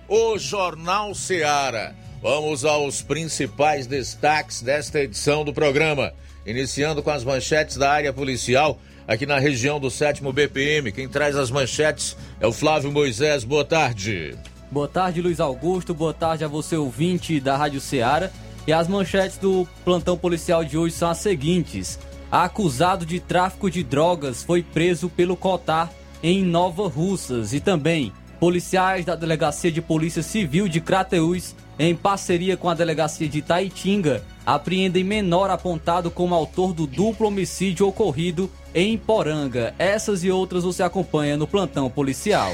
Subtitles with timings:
[0.08, 1.95] o Jornal Seara.
[2.20, 6.12] Vamos aos principais destaques desta edição do programa.
[6.45, 10.92] Iniciando com as manchetes da área policial aqui na região do sétimo BPM.
[10.92, 13.45] Quem traz as manchetes é o Flávio Moisés.
[13.45, 14.36] Boa tarde.
[14.70, 15.92] Boa tarde, Luiz Augusto.
[15.92, 18.30] Boa tarde a você, ouvinte da Rádio Ceará.
[18.67, 21.98] E as manchetes do plantão policial de hoje são as seguintes:
[22.30, 25.91] acusado de tráfico de drogas foi preso pelo Cotar
[26.23, 32.56] em Nova Russas e também policiais da Delegacia de Polícia Civil de Crateús, em parceria
[32.56, 38.97] com a Delegacia de Taitinga, apreendem menor apontado como autor do duplo homicídio ocorrido em
[38.97, 39.75] Poranga.
[39.78, 42.53] Essas e outras você acompanha no plantão policial.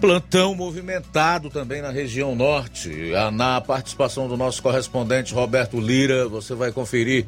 [0.00, 3.12] Plantão movimentado também na região norte.
[3.32, 7.26] Na participação do nosso correspondente Roberto Lira, você vai conferir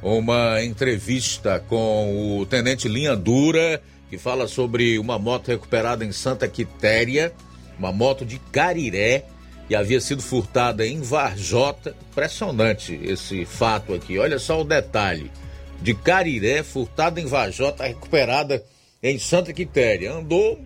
[0.00, 6.46] uma entrevista com o tenente Linha Dura, que fala sobre uma moto recuperada em Santa
[6.46, 7.32] Quitéria,
[7.78, 9.24] uma moto de Cariré,
[9.66, 11.96] que havia sido furtada em Varjota.
[12.12, 14.18] Impressionante esse fato aqui.
[14.18, 15.32] Olha só o detalhe
[15.84, 18.64] de Cariré, furtada em Vajota, recuperada
[19.02, 20.14] em Santa Quitéria.
[20.14, 20.58] Andou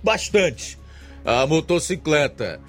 [0.00, 0.78] bastante
[1.24, 2.60] a motocicleta.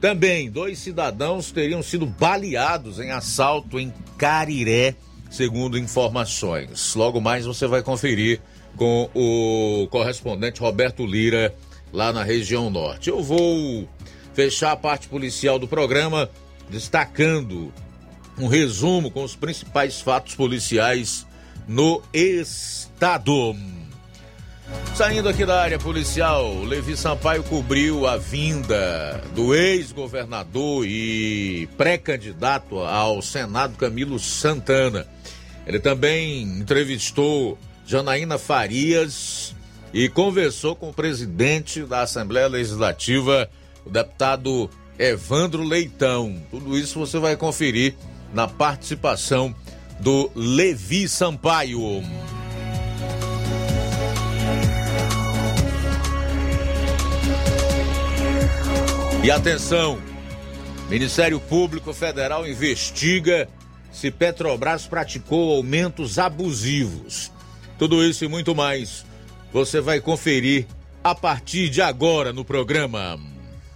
[0.00, 4.96] Também, dois cidadãos teriam sido baleados em assalto em Cariré,
[5.30, 6.96] segundo informações.
[6.96, 8.40] Logo mais você vai conferir
[8.76, 11.54] com o correspondente Roberto Lira,
[11.92, 13.10] lá na região norte.
[13.10, 13.88] Eu vou
[14.34, 16.28] fechar a parte policial do programa
[16.68, 17.72] destacando
[18.36, 21.27] um resumo com os principais fatos policiais
[21.68, 23.54] no estado.
[24.94, 33.22] Saindo aqui da área policial, Levi Sampaio cobriu a vinda do ex-governador e pré-candidato ao
[33.22, 35.06] Senado Camilo Santana.
[35.66, 39.54] Ele também entrevistou Janaína Farias
[39.92, 43.48] e conversou com o presidente da Assembleia Legislativa,
[43.86, 44.68] o deputado
[44.98, 46.42] Evandro Leitão.
[46.50, 47.94] Tudo isso você vai conferir
[48.34, 49.54] na participação
[50.00, 52.02] do Levi Sampaio.
[59.22, 59.98] E atenção,
[60.88, 63.48] Ministério Público Federal investiga
[63.92, 67.30] se Petrobras praticou aumentos abusivos.
[67.78, 69.04] Tudo isso e muito mais
[69.52, 70.66] você vai conferir
[71.02, 73.18] a partir de agora no programa.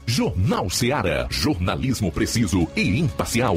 [0.07, 1.27] Jornal Seara.
[1.31, 3.57] Jornalismo preciso e imparcial.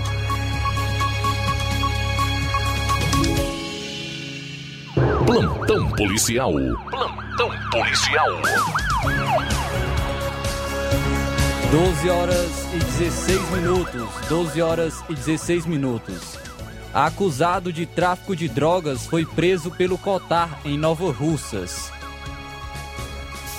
[5.41, 6.53] Plantão policial.
[6.91, 8.29] Plantão policial.
[11.71, 14.09] 12 horas e 16 minutos.
[14.29, 16.37] 12 horas e 16 minutos.
[16.93, 21.91] Acusado de tráfico de drogas foi preso pelo Cotar em Nova Russas.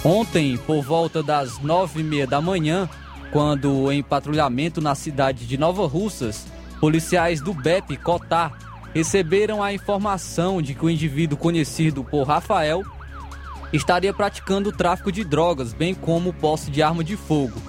[0.05, 2.89] Ontem, por volta das nove e meia da manhã,
[3.33, 6.47] quando em patrulhamento na cidade de Nova Russas,
[6.79, 12.83] policiais do BEP Cotar receberam a informação de que o indivíduo conhecido por Rafael
[13.73, 17.61] estaria praticando tráfico de drogas, bem como posse de arma de fogo.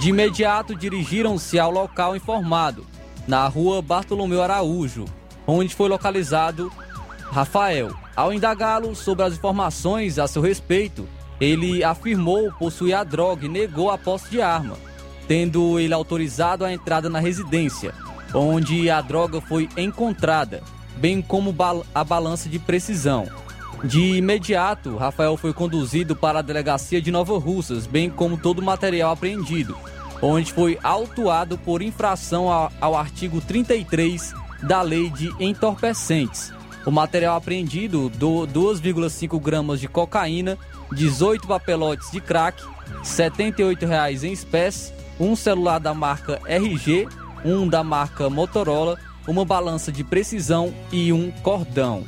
[0.00, 2.84] De imediato dirigiram-se ao local informado,
[3.26, 5.04] na rua Bartolomeu Araújo,
[5.46, 6.72] onde foi localizado
[7.30, 7.94] Rafael.
[8.16, 11.06] Ao indagá-lo sobre as informações a seu respeito,
[11.40, 14.76] ele afirmou possuir a droga e negou a posse de arma,
[15.26, 17.94] tendo ele autorizado a entrada na residência
[18.34, 20.62] onde a droga foi encontrada,
[20.96, 21.54] bem como
[21.94, 23.28] a balança de precisão.
[23.84, 28.64] De imediato, Rafael foi conduzido para a delegacia de Nova Russas, bem como todo o
[28.64, 29.76] material apreendido,
[30.22, 32.46] onde foi autuado por infração
[32.80, 36.52] ao artigo 33 da Lei de Entorpecentes.
[36.86, 40.58] O material apreendido, 2,5 gramas de cocaína,
[40.92, 42.62] 18 papelotes de crack,
[43.02, 47.06] 78 reais em espécie, um celular da marca RG
[47.44, 48.98] um da marca Motorola,
[49.28, 52.04] uma balança de precisão e um cordão.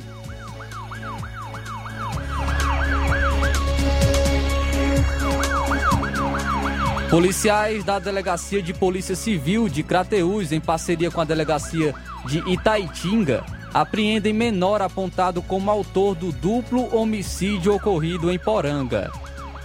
[7.09, 13.45] Policiais da Delegacia de Polícia Civil de Crateús, em parceria com a Delegacia de Itaitinga,
[13.73, 19.09] apreendem menor apontado como autor do duplo homicídio ocorrido em Poranga.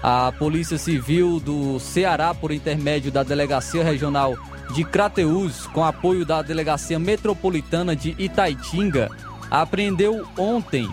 [0.01, 4.37] A Polícia Civil do Ceará, por intermédio da Delegacia Regional
[4.73, 9.11] de Crateús, com apoio da Delegacia Metropolitana de Itaitinga,
[9.51, 10.89] apreendeu ontem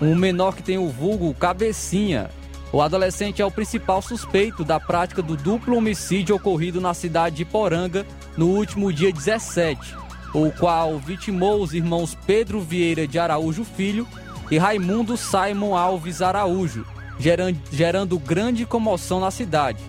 [0.00, 2.30] um menor que tem o vulgo Cabecinha.
[2.72, 7.44] O adolescente é o principal suspeito da prática do duplo homicídio ocorrido na cidade de
[7.44, 9.94] Poranga no último dia 17,
[10.32, 14.08] o qual vitimou os irmãos Pedro Vieira de Araújo Filho
[14.50, 16.86] e Raimundo Simon Alves Araújo,
[17.18, 19.82] gerando, grande comoção na cidade.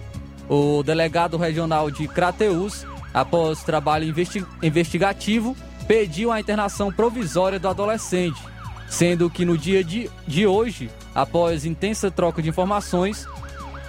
[0.49, 5.55] O delegado regional de Crateús, após trabalho investi investigativo,
[5.88, 8.41] pediu a internação provisória do adolescente,
[8.89, 13.27] sendo que no dia de, de hoje, após intensa troca de informações,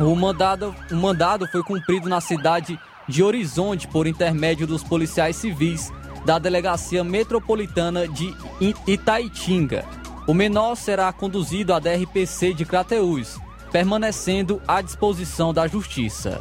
[0.00, 2.78] o mandado, o mandado foi cumprido na cidade
[3.08, 5.92] de Horizonte por intermédio dos policiais civis
[6.24, 8.34] da Delegacia Metropolitana de
[8.86, 9.84] Itaitinga.
[10.26, 13.38] O menor será conduzido à DRPC de Crateús,
[13.70, 16.40] permanecendo à disposição da Justiça.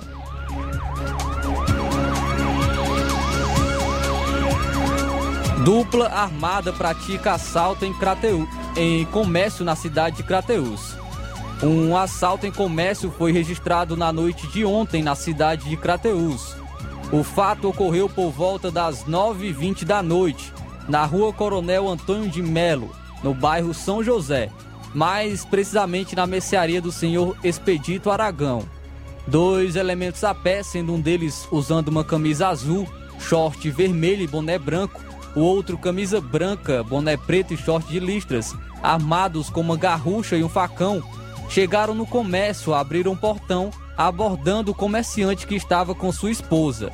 [5.63, 10.93] Dupla armada pratica assalto em, Crateu, em comércio na cidade de Crateús.
[11.63, 16.57] Um assalto em comércio foi registrado na noite de ontem na cidade de Crateús.
[17.13, 20.51] O fato ocorreu por volta das 9h20 da noite,
[20.89, 22.93] na rua Coronel Antônio de Melo,
[23.23, 24.49] no bairro São José,
[24.93, 28.63] mais precisamente na mercearia do senhor Expedito Aragão.
[29.25, 32.85] Dois elementos a pé, sendo um deles usando uma camisa azul,
[33.17, 38.55] short vermelho e boné branco, o outro camisa branca, boné preto e short de listras,
[38.81, 41.01] armados com uma garrucha e um facão,
[41.49, 46.91] chegaram no comércio, abriram um portão, abordando o comerciante que estava com sua esposa.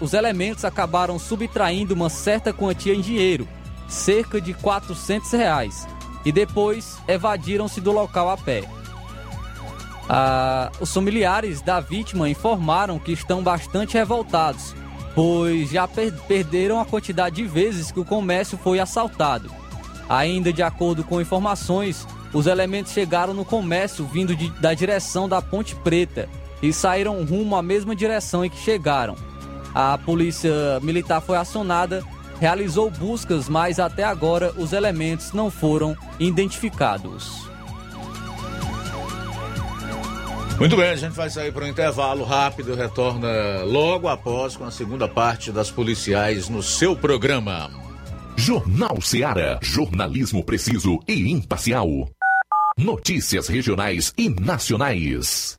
[0.00, 3.48] Os elementos acabaram subtraindo uma certa quantia em dinheiro,
[3.88, 5.86] cerca de 400 reais,
[6.24, 8.62] e depois evadiram-se do local a pé.
[10.08, 14.74] Ah, os familiares da vítima informaram que estão bastante revoltados
[15.14, 19.50] pois já per perderam a quantidade de vezes que o comércio foi assaltado.
[20.08, 25.42] Ainda de acordo com informações, os elementos chegaram no comércio vindo de, da direção da
[25.42, 26.28] Ponte Preta
[26.62, 29.16] e saíram rumo à mesma direção em que chegaram.
[29.74, 32.04] A polícia militar foi acionada,
[32.38, 37.51] realizou buscas, mas até agora os elementos não foram identificados.
[40.58, 44.70] Muito bem, a gente vai sair para um intervalo rápido, retorna logo após com a
[44.70, 47.70] segunda parte das policiais no seu programa.
[48.36, 49.58] Jornal Seara.
[49.62, 52.08] Jornalismo preciso e imparcial.
[52.78, 55.58] Notícias regionais e nacionais.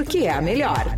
[0.03, 0.97] porque é a melhor.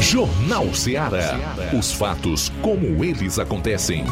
[0.00, 1.38] Jornal Ceará.
[1.76, 4.04] Os fatos como eles acontecem.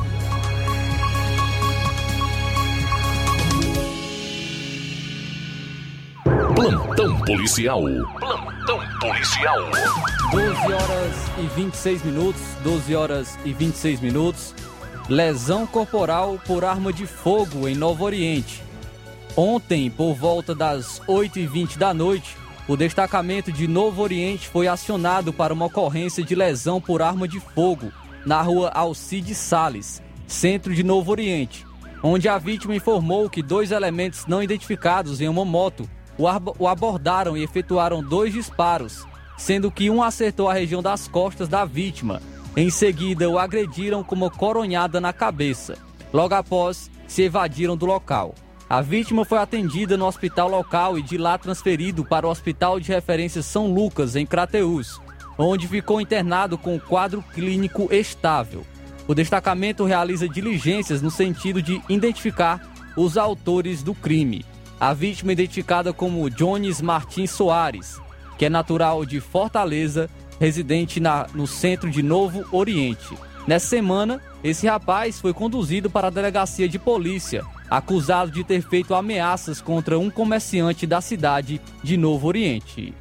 [6.54, 7.82] Plantão policial.
[8.18, 9.58] Plantão policial.
[10.30, 14.54] 12 horas e 26 minutos, 12 horas e 26 minutos.
[15.08, 18.62] Lesão corporal por arma de fogo em Novo Oriente.
[19.36, 25.52] Ontem, por volta das 8h20 da noite, o destacamento de Novo Oriente foi acionado para
[25.52, 27.92] uma ocorrência de lesão por arma de fogo
[28.24, 31.66] na rua Alcide Sales, centro de Novo Oriente,
[32.02, 37.42] onde a vítima informou que dois elementos não identificados em uma moto o, abordaram e
[37.42, 42.22] efetuaram dois disparos, sendo que um acertou a região das costas da vítima.
[42.56, 45.76] Em seguida, o agrediram com uma coronhada na cabeça.
[46.12, 48.34] Logo após, se evadiram do local.
[48.68, 52.90] A vítima foi atendida no hospital local e de lá transferido para o Hospital de
[52.90, 55.00] Referência São Lucas, em Crateús,
[55.36, 58.64] onde ficou internado com quadro clínico estável.
[59.06, 64.46] O destacamento realiza diligências no sentido de identificar os autores do crime.
[64.80, 68.00] A vítima identificada como Jones Martins Soares,
[68.38, 70.08] que é natural de Fortaleza,
[70.40, 73.14] residente na, no centro de Novo Oriente.
[73.46, 78.94] Nessa semana, esse rapaz foi conduzido para a delegacia de polícia, acusado de ter feito
[78.94, 82.94] ameaças contra um comerciante da cidade de Novo Oriente.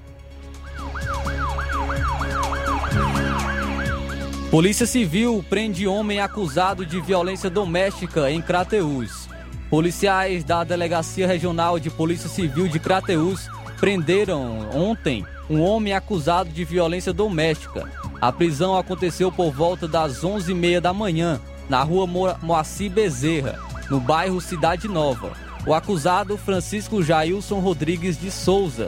[4.51, 9.27] Polícia Civil prende homem acusado de violência doméstica em Crateús.
[9.69, 16.63] Policiais da Delegacia Regional de Polícia Civil de Crateús prenderam ontem um homem acusado de
[16.63, 17.89] violência doméstica.
[18.23, 23.59] A prisão aconteceu por volta das 11h30 da manhã, na rua Mo Moacir Bezerra,
[23.89, 25.33] no bairro Cidade Nova.
[25.67, 28.87] O acusado, Francisco Jailson Rodrigues de Souza,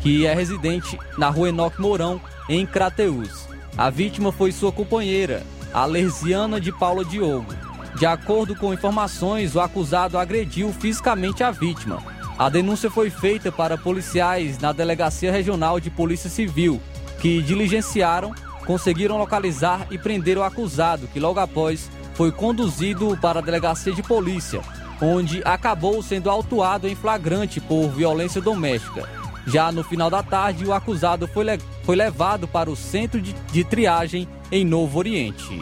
[0.00, 3.46] que é residente na rua Enoque Mourão, em Crateús.
[3.76, 5.42] A vítima foi sua companheira,
[5.74, 7.52] a Lerziana de Paula Diogo.
[7.98, 12.02] De acordo com informações, o acusado agrediu fisicamente a vítima.
[12.38, 16.80] A denúncia foi feita para policiais na Delegacia Regional de Polícia Civil,
[17.20, 18.34] que diligenciaram,
[18.66, 24.02] conseguiram localizar e prender o acusado, que logo após foi conduzido para a Delegacia de
[24.02, 24.60] Polícia,
[25.00, 29.08] onde acabou sendo autuado em flagrante por violência doméstica.
[29.46, 33.32] Já no final da tarde, o acusado foi, le foi levado para o centro de,
[33.32, 35.58] de triagem em Novo Oriente.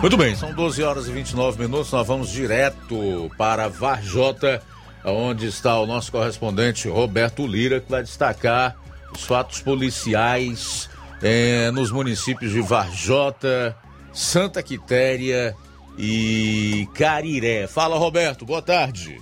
[0.00, 1.92] Muito bem, são 12 horas e 29 minutos.
[1.92, 4.62] Nós vamos direto para Varjota,
[5.04, 8.76] onde está o nosso correspondente Roberto Lira, que vai destacar
[9.14, 10.89] os fatos policiais
[11.22, 13.76] eh, nos municípios de Varjota,
[14.12, 15.54] Santa Quitéria
[15.98, 17.66] e Cariré.
[17.66, 19.20] Fala, Roberto, boa tarde.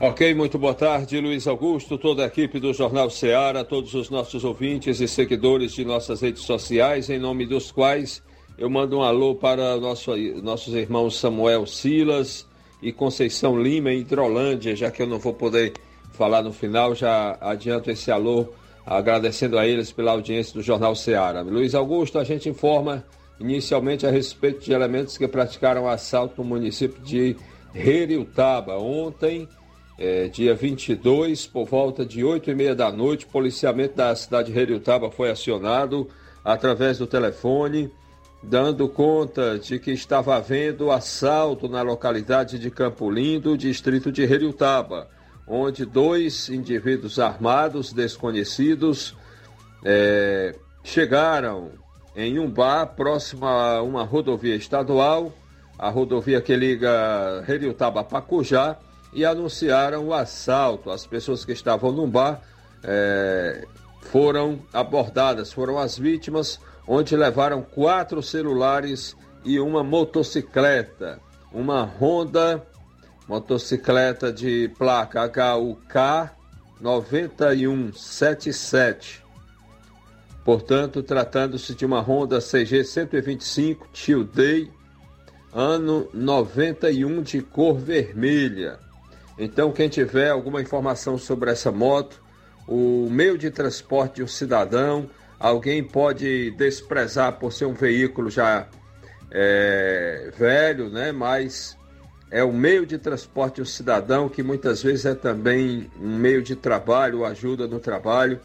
[0.00, 4.44] Ok, muito boa tarde, Luiz Augusto, toda a equipe do Jornal Ceará, todos os nossos
[4.44, 8.22] ouvintes e seguidores de nossas redes sociais, em nome dos quais
[8.56, 12.46] eu mando um alô para nosso, nossos irmãos Samuel Silas
[12.80, 15.72] e Conceição Lima em Hidrolândia, já que eu não vou poder
[16.12, 18.48] falar no final, já adianto esse alô,
[18.88, 21.42] agradecendo a eles pela audiência do Jornal Ceará.
[21.42, 23.04] Luiz Augusto, a gente informa
[23.38, 27.36] inicialmente a respeito de elementos que praticaram assalto no município de
[27.74, 28.78] Reriutaba.
[28.78, 29.46] Ontem,
[29.98, 34.50] é, dia 22, por volta de 8 e meia da noite, o policiamento da cidade
[34.50, 36.08] de Reriutaba foi acionado
[36.42, 37.92] através do telefone,
[38.42, 45.10] dando conta de que estava havendo assalto na localidade de Campo Lindo, distrito de Reriutaba,
[45.48, 49.16] onde dois indivíduos armados desconhecidos
[49.84, 51.70] é, chegaram
[52.14, 55.32] em um bar próximo a uma rodovia estadual,
[55.78, 58.76] a rodovia que liga Reriutaba a Pacujá,
[59.12, 60.90] e anunciaram o assalto.
[60.90, 62.42] As pessoas que estavam no bar
[62.82, 63.64] é,
[64.02, 71.20] foram abordadas, foram as vítimas, onde levaram quatro celulares e uma motocicleta,
[71.52, 72.66] uma Honda
[73.28, 76.30] motocicleta de placa HUK
[76.80, 79.22] 9177.
[80.44, 84.30] Portanto, tratando-se de uma Honda CG 125 Tio
[85.52, 88.78] ano 91 de cor vermelha.
[89.38, 92.22] Então, quem tiver alguma informação sobre essa moto,
[92.66, 98.66] o meio de transporte de um cidadão, alguém pode desprezar por ser um veículo já
[99.30, 101.12] é, velho, né?
[101.12, 101.77] Mas
[102.30, 106.54] é o meio de transporte um cidadão que muitas vezes é também um meio de
[106.54, 108.40] trabalho, ajuda no trabalho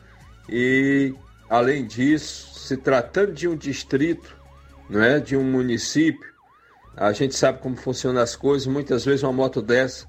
[0.48, 1.14] e
[1.50, 4.36] além disso, se tratando de um distrito,
[4.90, 6.34] não é, de um município,
[6.96, 8.68] a gente sabe como funcionam as coisas.
[8.68, 10.08] Muitas vezes uma moto dessa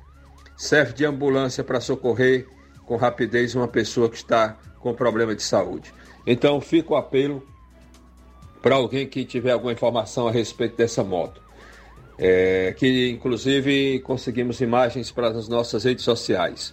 [0.56, 2.46] serve de ambulância para socorrer
[2.87, 5.92] com rapidez uma pessoa que está com problema de saúde.
[6.26, 7.46] Então fica o apelo
[8.62, 11.43] para alguém que tiver alguma informação a respeito dessa moto.
[12.16, 16.72] É, que inclusive conseguimos imagens para as nossas redes sociais.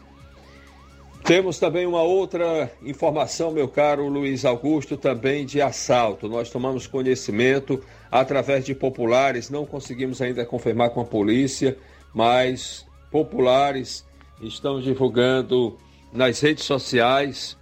[1.23, 6.27] Temos também uma outra informação, meu caro Luiz Augusto, também de assalto.
[6.27, 11.77] Nós tomamos conhecimento através de populares, não conseguimos ainda confirmar com a polícia,
[12.13, 14.05] mas populares
[14.41, 15.77] estão divulgando
[16.11, 17.57] nas redes sociais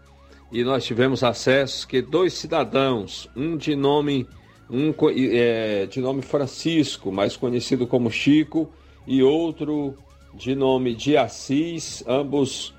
[0.51, 4.25] e nós tivemos acesso que dois cidadãos, um de nome
[4.69, 8.69] um é, de nome Francisco, mais conhecido como Chico,
[9.07, 9.95] e outro
[10.33, 12.73] de nome de Assis, ambos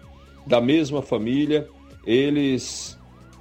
[0.46, 1.68] da mesma família,
[2.06, 2.96] eles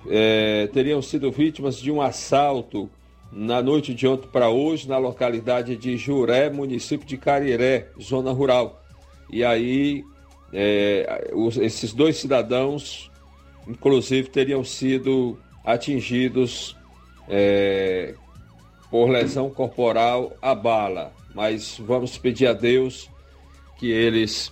[0.07, 2.89] é, teriam sido vítimas de um assalto
[3.31, 8.83] na noite de ontem para hoje, na localidade de Juré, município de Cariré, zona rural.
[9.29, 10.03] E aí,
[10.51, 13.11] é, os, esses dois cidadãos,
[13.67, 16.75] inclusive, teriam sido atingidos
[17.27, 18.15] é,
[18.89, 21.13] por lesão corporal à bala.
[21.33, 23.09] Mas vamos pedir a Deus
[23.77, 24.51] que eles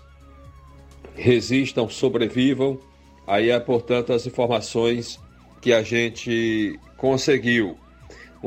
[1.15, 2.80] resistam, sobrevivam.
[3.26, 5.19] Aí é, portanto, as informações
[5.62, 7.78] que a gente conseguiu.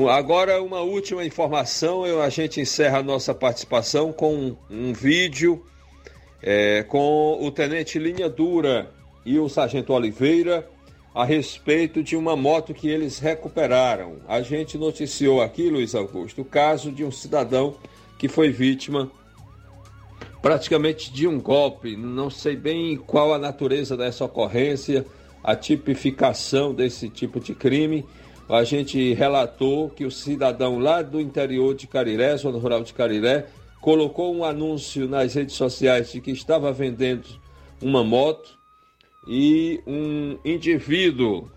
[0.08, 5.64] Agora, uma última informação: a gente encerra a nossa participação com um vídeo
[6.42, 8.90] é, com o tenente Linha Dura
[9.24, 10.68] e o sargento Oliveira,
[11.14, 14.16] a respeito de uma moto que eles recuperaram.
[14.28, 17.74] A gente noticiou aqui, Luiz Augusto, o caso de um cidadão
[18.18, 19.10] que foi vítima
[20.40, 21.96] praticamente de um golpe.
[21.96, 25.04] Não sei bem qual a natureza dessa ocorrência,
[25.42, 28.06] a tipificação desse tipo de crime.
[28.48, 33.46] A gente relatou que o cidadão lá do interior de Cariré, zona rural de Cariré,
[33.80, 37.26] colocou um anúncio nas redes sociais de que estava vendendo
[37.80, 38.59] uma moto
[39.26, 41.50] e um indivíduo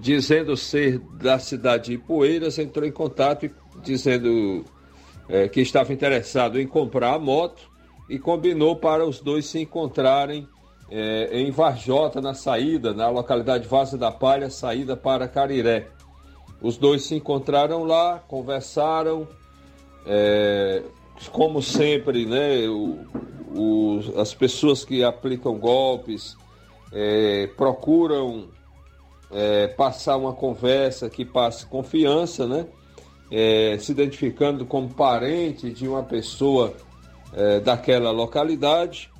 [0.00, 3.50] dizendo ser da cidade de Ipueiras entrou em contato
[3.82, 4.64] dizendo
[5.28, 7.70] é, que estava interessado em comprar a moto
[8.08, 10.46] e combinou para os dois se encontrarem
[10.90, 15.88] é, em Varjota, na saída, na localidade Vaza da Palha, saída para Cariré.
[16.60, 19.28] Os dois se encontraram lá, conversaram,
[20.04, 20.82] é,
[21.30, 22.98] como sempre, né, o,
[23.54, 26.36] o, as pessoas que aplicam golpes
[26.92, 28.48] é, procuram
[29.30, 32.66] é, passar uma conversa que passe confiança, né?
[33.30, 36.74] É, se identificando como parente de uma pessoa
[37.32, 39.10] é, daquela localidade.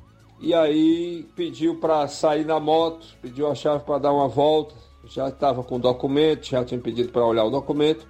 [0.41, 5.29] E aí pediu para sair na moto, pediu a chave para dar uma volta, já
[5.29, 8.07] estava com o documento, já tinha pedido para olhar o documento,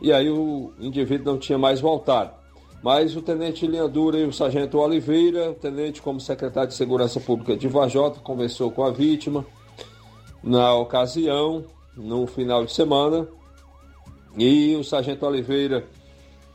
[0.00, 2.41] e aí o indivíduo não tinha mais voltado.
[2.82, 7.20] Mas o tenente Linha Dura e o sargento Oliveira, o tenente como secretário de Segurança
[7.20, 9.46] Pública de Vajota, conversou com a vítima
[10.42, 11.64] na ocasião,
[11.96, 13.28] no final de semana,
[14.36, 15.84] e o sargento Oliveira,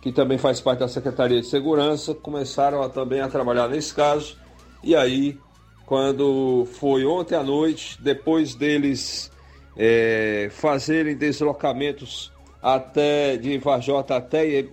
[0.02, 4.36] que também faz parte da Secretaria de Segurança, começaram a, também a trabalhar nesse caso.
[4.84, 5.38] E aí,
[5.86, 9.32] quando foi ontem à noite, depois deles
[9.78, 14.68] é, fazerem deslocamentos até de Vajota até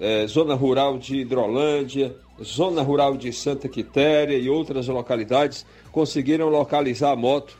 [0.00, 7.12] é, zona rural de Hidrolândia, zona rural de Santa Quitéria e outras localidades, conseguiram localizar
[7.12, 7.56] a moto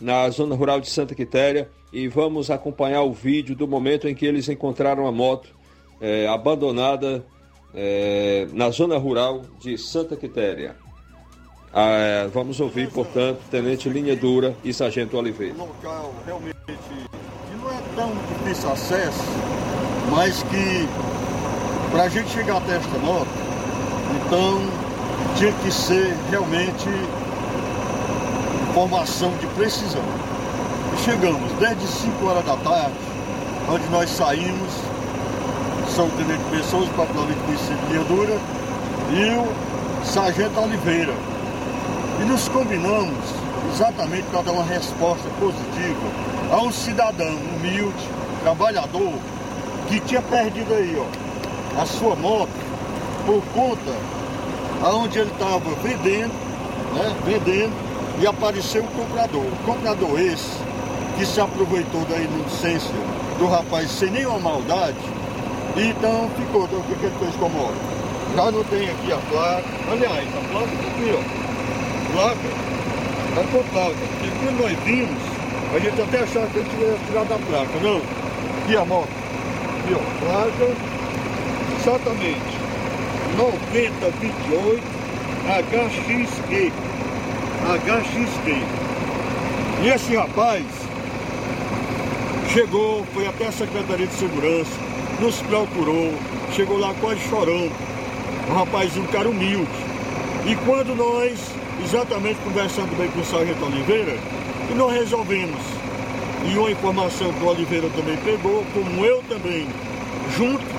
[0.00, 4.26] na zona rural de Santa Quitéria e vamos acompanhar o vídeo do momento em que
[4.26, 5.48] eles encontraram a moto
[6.00, 7.24] é, abandonada
[7.74, 10.76] é, na zona rural de Santa Quitéria.
[11.72, 15.54] Ah, vamos ouvir, portanto, Tenente Linha Dura e Sargento Oliveira.
[15.54, 19.22] Um local realmente que não é tão difícil acesso,
[20.10, 21.15] mas que
[21.96, 23.26] para a gente chegar até esta moto,
[24.16, 24.60] então
[25.34, 26.86] tinha que ser realmente
[28.68, 30.02] informação de precisão.
[30.92, 32.92] E chegamos desde 5 horas da tarde,
[33.72, 34.70] onde nós saímos,
[35.88, 38.38] São Tenente Pessoas, particularmente conhecido de Dura,
[39.14, 41.14] e o Sargento Oliveira.
[42.20, 43.24] E nos combinamos
[43.72, 48.06] exatamente para dar uma resposta positiva a um cidadão humilde,
[48.42, 49.14] trabalhador,
[49.88, 51.25] que tinha perdido aí, ó,
[51.78, 52.50] a sua moto
[53.24, 53.92] por conta
[54.82, 56.32] aonde ele estava vendendo,
[56.94, 57.72] né, vendendo,
[58.20, 59.42] e apareceu um comprador.
[59.42, 60.50] O comprador esse,
[61.18, 62.94] que se aproveitou da inocência
[63.38, 64.96] do rapaz sem nenhuma maldade,
[65.76, 67.74] e então ficou, então, o que ele fez com a moto?
[68.34, 72.12] Já não tem aqui a placa, aliás, a placa está aqui, ó.
[72.12, 72.48] Placa,
[73.28, 73.96] está com placa.
[74.22, 75.22] E quando nós vimos,
[75.74, 78.00] a gente até achava que ele tinha tirado a placa, não.
[78.62, 79.08] Aqui a moto,
[79.78, 80.95] aqui ó, placa,
[81.86, 82.40] exatamente,
[83.38, 84.82] 9028
[85.46, 86.72] HXE.
[87.66, 88.48] HXT.
[89.82, 90.64] E esse rapaz
[92.52, 94.70] chegou, foi até a Secretaria de Segurança,
[95.20, 96.12] nos procurou,
[96.52, 97.72] chegou lá quase chorando.
[98.50, 99.70] Um rapazinho, um cara humilde.
[100.44, 101.38] E quando nós,
[101.84, 104.16] exatamente conversando bem com o Sargento Oliveira,
[104.70, 105.60] e nós resolvemos,
[106.48, 109.66] e uma informação que o Oliveira também pegou, como eu também,
[110.36, 110.75] junto,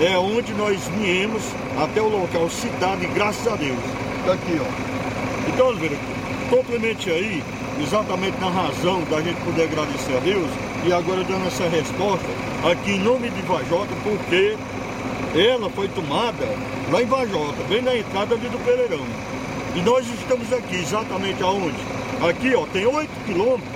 [0.00, 1.42] é onde nós viemos
[1.82, 3.78] até o local citado, e graças a Deus.
[4.24, 5.48] Tá aqui, ó.
[5.48, 5.96] Então, Oliveira,
[6.48, 7.42] complemente aí,
[7.80, 10.48] exatamente na razão da gente poder agradecer a Deus,
[10.84, 12.26] e agora dando essa resposta
[12.70, 14.56] aqui em nome de Vajota, porque
[15.34, 16.46] ela foi tomada
[16.90, 19.04] lá em Vajota, bem na entrada ali do Pereirão.
[19.74, 21.76] E nós estamos aqui, exatamente aonde?
[22.28, 23.72] Aqui, ó, tem 8 quilômetros,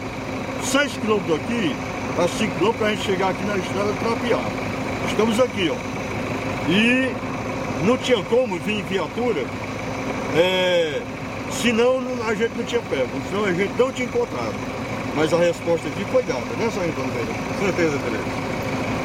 [0.64, 1.74] 6 quilômetros aqui,
[2.18, 4.38] a 5 quilômetros para a gente chegar aqui na estrada Trapiá.
[5.08, 5.95] Estamos aqui, ó.
[6.68, 7.14] E
[7.84, 9.44] não tinha como vir em viatura,
[10.34, 11.00] é,
[11.50, 14.54] senão a gente não tinha pego, senão a gente não tinha encontrado.
[15.14, 17.32] Mas a resposta aqui foi dada, né, Sargento Oliveira?
[17.58, 18.46] Certeza, Tenente.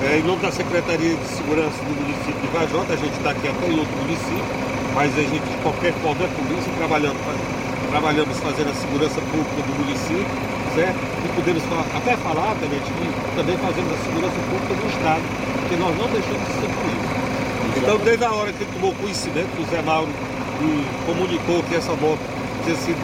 [0.01, 3.47] É, em nome da Secretaria de Segurança do município de Vajota, a gente está aqui
[3.47, 4.49] até em outro município,
[4.95, 7.21] mas a gente, de qualquer forma, é polícia, trabalhando,
[7.91, 10.25] trabalhamos fazendo a segurança pública do município,
[10.73, 10.97] certo?
[10.97, 15.23] E podemos falar, até falar, Tenente, que também fazemos a segurança pública do Estado,
[15.61, 17.20] porque nós não deixamos de ser polícia.
[17.81, 20.11] Então, desde a hora que ele tomou conhecimento, o Zé Mauro
[21.05, 22.19] comunicou que essa moto
[22.63, 22.99] tinha sido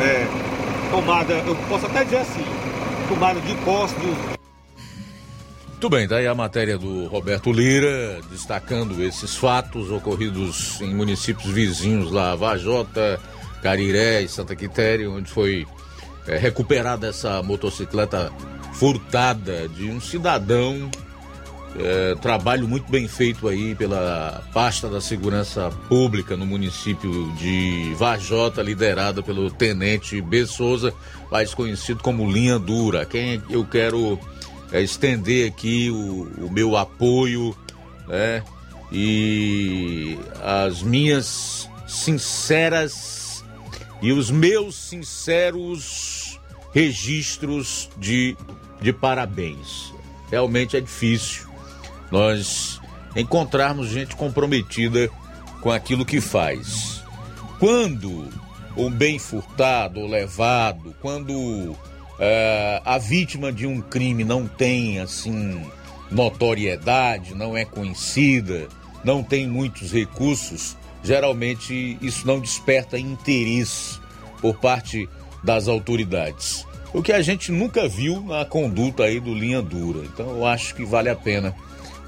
[0.00, 0.26] é,
[0.90, 2.44] tomada, eu posso até dizer assim,
[3.08, 4.38] tomaram de posse do.
[5.70, 12.10] Muito bem, daí a matéria do Roberto Lira, destacando esses fatos ocorridos em municípios vizinhos
[12.10, 13.18] lá, Vajota,
[13.62, 15.66] Cariré e Santa Quitéria, onde foi
[16.26, 18.30] é, recuperada essa motocicleta
[18.74, 20.90] furtada de um cidadão.
[21.80, 28.62] É, trabalho muito bem feito aí pela pasta da segurança pública no município de Vajota,
[28.62, 30.44] liderada pelo tenente B.
[30.44, 30.92] Souza,
[31.30, 33.06] mais conhecido como Linha Dura.
[33.06, 34.18] Quem eu quero
[34.72, 37.56] é, estender aqui o, o meu apoio
[38.08, 38.42] né,
[38.90, 43.44] e as minhas sinceras
[44.02, 46.40] e os meus sinceros
[46.72, 48.36] registros de,
[48.80, 49.92] de parabéns.
[50.30, 51.47] Realmente é difícil
[52.10, 52.80] nós
[53.16, 55.10] encontrarmos gente comprometida
[55.60, 57.02] com aquilo que faz.
[57.58, 58.28] Quando
[58.76, 61.76] um bem furtado ou levado, quando
[62.18, 65.60] é, a vítima de um crime não tem assim
[66.10, 68.68] notoriedade, não é conhecida,
[69.04, 73.98] não tem muitos recursos, geralmente isso não desperta interesse
[74.40, 75.08] por parte
[75.42, 76.66] das autoridades.
[76.92, 80.04] O que a gente nunca viu na conduta aí do Linha Dura.
[80.04, 81.54] Então eu acho que vale a pena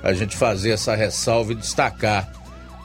[0.02, 2.30] a gente fazer essa ressalva e destacar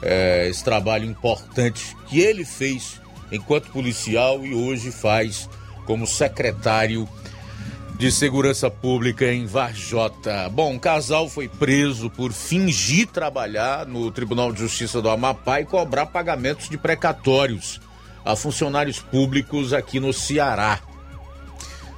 [0.02, 3.00] é, esse trabalho importante que ele fez
[3.32, 5.48] enquanto policial e hoje faz
[5.86, 7.08] como secretário
[7.98, 10.50] de Segurança Pública em Varjota.
[10.50, 15.64] Bom, um casal foi preso por fingir trabalhar no Tribunal de Justiça do Amapá e
[15.64, 17.80] cobrar pagamentos de precatórios
[18.22, 20.80] a funcionários públicos aqui no Ceará.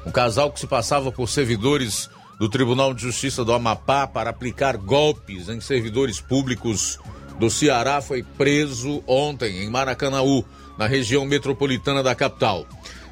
[0.07, 4.77] Um casal que se passava por servidores do Tribunal de Justiça do Amapá para aplicar
[4.77, 6.99] golpes em servidores públicos
[7.39, 10.45] do Ceará foi preso ontem em Maracanaú,
[10.77, 12.67] na região metropolitana da capital.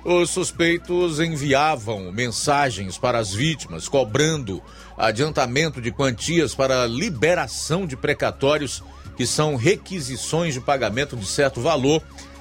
[0.04, 4.62] Os suspeitos enviavam mensagens para as vítimas, cobrando
[4.96, 8.84] adiantamento de quantias para liberação de precatórios,
[9.16, 12.00] que são requisições de pagamento de certo valor,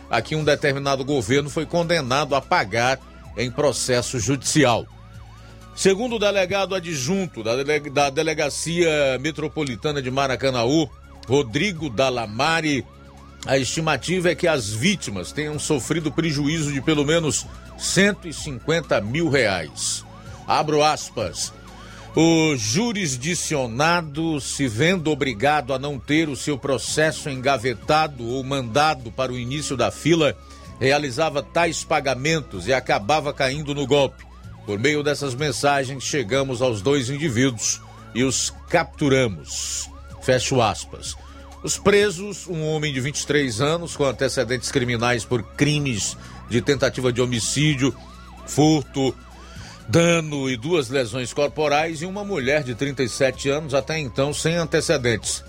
[0.10, 3.00] a que um determinado governo foi condenado a pagar
[3.36, 4.86] em processo judicial.
[5.76, 10.90] Segundo o delegado adjunto da, delega, da Delegacia Metropolitana de Maracanaú,
[11.28, 12.86] Rodrigo Dalamari,
[13.46, 17.46] a estimativa é que as vítimas tenham sofrido prejuízo de pelo menos
[17.78, 20.06] 150 mil reais.
[20.48, 21.54] Abro aspas.
[22.16, 29.34] O jurisdicionado, se vendo obrigado a não ter o seu processo engavetado ou mandado para
[29.34, 30.38] o início da fila,
[30.80, 34.25] realizava tais pagamentos e acabava caindo no golpe.
[34.66, 37.82] Por meio dessas mensagens, chegamos aos dois indivíduos
[38.14, 39.90] e os capturamos.
[40.22, 41.16] Fecho aspas.
[41.64, 46.18] Os presos, um homem de 23 anos com antecedentes criminais por crimes
[46.50, 47.96] de tentativa de homicídio,
[48.48, 49.16] furto,
[49.88, 55.44] dano e duas lesões corporais, e uma mulher de 37 anos, até então sem antecedentes.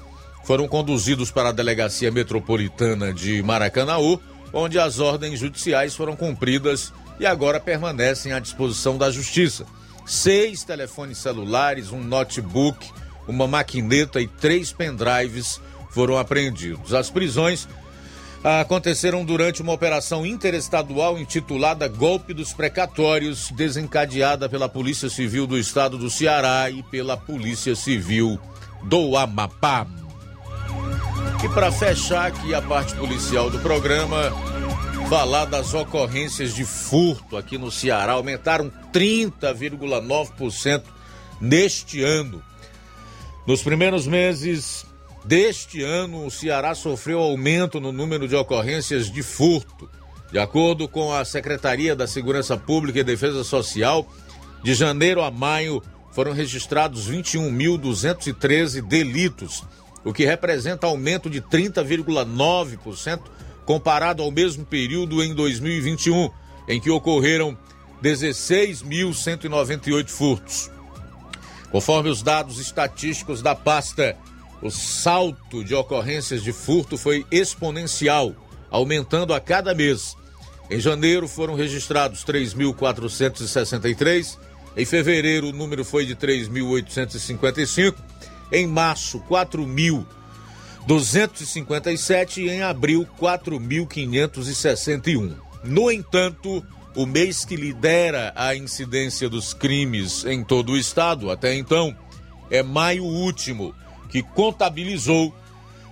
[0.44, 4.20] Foram conduzidos para a Delegacia Metropolitana de Maracanaú,
[4.52, 9.66] onde as ordens judiciais foram cumpridas e agora permanecem à disposição da Justiça.
[10.04, 12.88] Seis telefones celulares, um notebook,
[13.26, 16.94] uma maquineta e três pendrives foram apreendidos.
[16.94, 17.66] As prisões
[18.44, 25.98] aconteceram durante uma operação interestadual intitulada Golpe dos Precatórios, desencadeada pela Polícia Civil do Estado
[25.98, 28.38] do Ceará e pela Polícia Civil
[28.84, 29.86] do Amapá.
[31.42, 34.32] E para fechar aqui a parte policial do programa,
[35.08, 40.82] falar das ocorrências de furto aqui no Ceará aumentaram 30,9%
[41.40, 42.42] neste ano.
[43.46, 44.84] Nos primeiros meses
[45.24, 49.88] deste ano, o Ceará sofreu aumento no número de ocorrências de furto.
[50.32, 54.04] De acordo com a Secretaria da Segurança Pública e Defesa Social,
[54.64, 59.62] de janeiro a maio foram registrados 21.213 delitos,
[60.04, 63.35] o que representa aumento de 30,9%
[63.66, 66.30] comparado ao mesmo período em 2021,
[66.68, 67.58] em que ocorreram
[68.02, 70.70] 16.198 furtos.
[71.70, 74.16] Conforme os dados estatísticos da pasta,
[74.62, 78.34] o salto de ocorrências de furto foi exponencial,
[78.70, 80.16] aumentando a cada mês.
[80.70, 84.38] Em janeiro foram registrados 3.463,
[84.76, 87.94] em fevereiro o número foi de 3.855,
[88.52, 89.18] em março
[90.86, 95.34] 4.257 e em abril 4.561.
[95.64, 101.54] No entanto, o mês que lidera a incidência dos crimes em todo o estado até
[101.54, 101.94] então
[102.50, 103.74] é maio último,
[104.08, 105.34] que contabilizou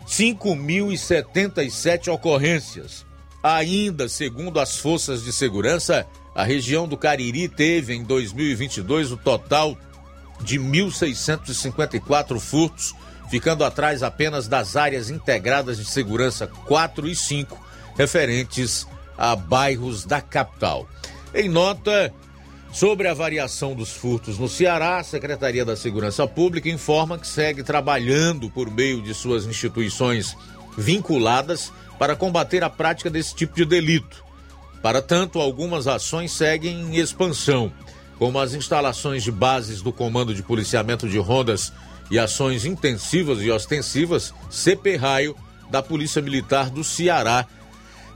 [0.07, 3.05] 5.077 ocorrências.
[3.43, 9.77] Ainda, segundo as forças de segurança, a região do Cariri teve em 2022 o total
[10.41, 12.95] de 1.654 furtos,
[13.31, 17.59] ficando atrás apenas das áreas integradas de segurança 4 e 5,
[17.97, 20.89] referentes a bairros da capital.
[21.35, 22.13] Em nota
[22.73, 27.63] sobre a variação dos furtos no Ceará, a Secretaria da Segurança Pública informa que segue
[27.63, 30.37] trabalhando por meio de suas instituições
[30.77, 34.25] vinculadas para combater a prática desse tipo de delito.
[34.83, 37.73] Para tanto, algumas ações seguem em expansão,
[38.19, 41.73] como as instalações de bases do Comando de Policiamento de Rondas
[42.11, 45.37] e ações intensivas e ostensivas CP Raio
[45.71, 47.47] da Polícia Militar do Ceará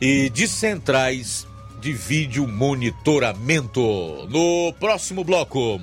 [0.01, 1.47] e de centrais
[1.81, 3.81] de vídeo monitoramento.
[4.29, 5.81] No próximo bloco.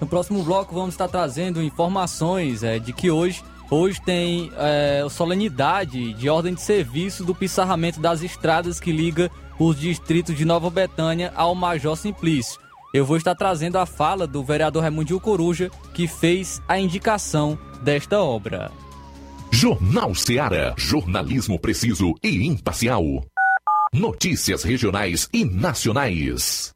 [0.00, 6.12] No próximo bloco vamos estar trazendo informações é, de que hoje Hoje tem é, solenidade
[6.14, 9.28] de ordem de serviço do pissarramento das estradas que liga
[9.58, 12.60] os distritos de Nova Betânia ao Major Simplício.
[12.96, 18.22] Eu vou estar trazendo a fala do vereador Raimundo Coruja, que fez a indicação desta
[18.22, 18.72] obra.
[19.52, 20.74] Jornal Seara.
[20.78, 23.04] Jornalismo preciso e imparcial.
[23.92, 26.75] Notícias regionais e nacionais.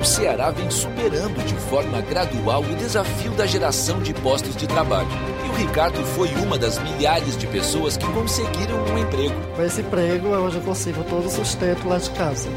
[0.00, 5.08] O Ceará vem superando de forma gradual o desafio da geração de postos de trabalho.
[5.44, 9.34] E o Ricardo foi uma das milhares de pessoas que conseguiram um emprego.
[9.54, 12.48] Com esse emprego, hoje eu consigo todo o sustento lá de casa.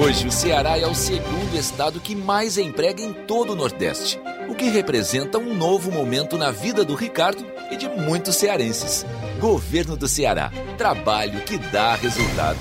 [0.00, 4.54] Hoje, o Ceará é o segundo estado que mais emprega em todo o Nordeste, o
[4.54, 9.04] que representa um novo momento na vida do Ricardo e de muitos cearenses.
[9.40, 10.52] Governo do Ceará.
[10.78, 12.58] Trabalho que dá resultado.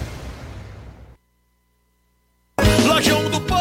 [2.87, 3.61] Lojão do Povo,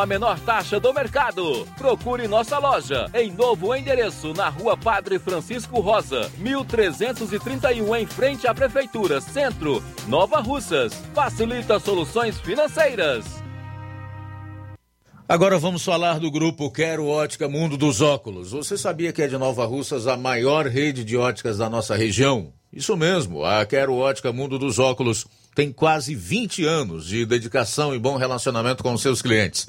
[0.00, 1.66] a menor taxa do mercado.
[1.76, 8.54] Procure nossa loja em novo endereço na Rua Padre Francisco Rosa, 1331 em frente à
[8.54, 10.94] Prefeitura Centro, Nova Russas.
[11.14, 13.26] Facilita soluções financeiras.
[15.28, 18.50] Agora vamos falar do grupo Quero Ótica Mundo dos Óculos.
[18.50, 22.52] Você sabia que é de Nova Russas a maior rede de óticas da nossa região?
[22.72, 27.98] Isso mesmo, a Quero Ótica Mundo dos Óculos tem quase 20 anos de dedicação e
[27.98, 29.68] bom relacionamento com seus clientes.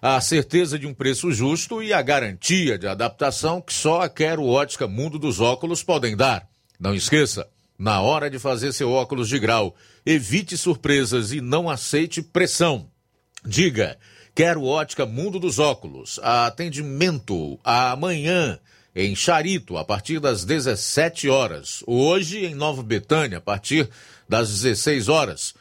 [0.00, 4.44] a certeza de um preço justo e a garantia de adaptação que só a Quero
[4.44, 6.48] Ótica Mundo dos Óculos podem dar.
[6.78, 9.74] Não esqueça, na hora de fazer seu óculos de grau,
[10.04, 12.88] evite surpresas e não aceite pressão.
[13.44, 13.98] Diga,
[14.34, 16.20] Quero Ótica Mundo dos Óculos.
[16.22, 18.58] Atendimento amanhã
[18.94, 21.82] em Charito, a partir das 17 horas.
[21.86, 23.88] Hoje em Nova Betânia, a partir
[24.28, 25.54] das 16 horas.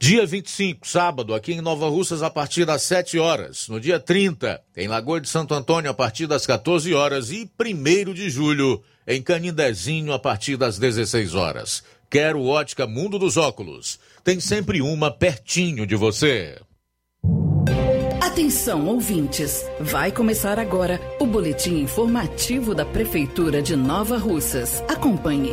[0.00, 3.66] Dia 25, sábado, aqui em Nova Russas, a partir das 7 horas.
[3.68, 7.32] No dia 30, em Lagoa de Santo Antônio, a partir das 14 horas.
[7.32, 11.82] E 1 de julho, em Canindezinho, a partir das 16 horas.
[12.08, 13.98] Quero ótica Mundo dos Óculos.
[14.22, 16.60] Tem sempre uma pertinho de você.
[18.22, 19.64] Atenção, ouvintes!
[19.80, 24.80] Vai começar agora o boletim informativo da Prefeitura de Nova Russas.
[24.88, 25.50] Acompanhe.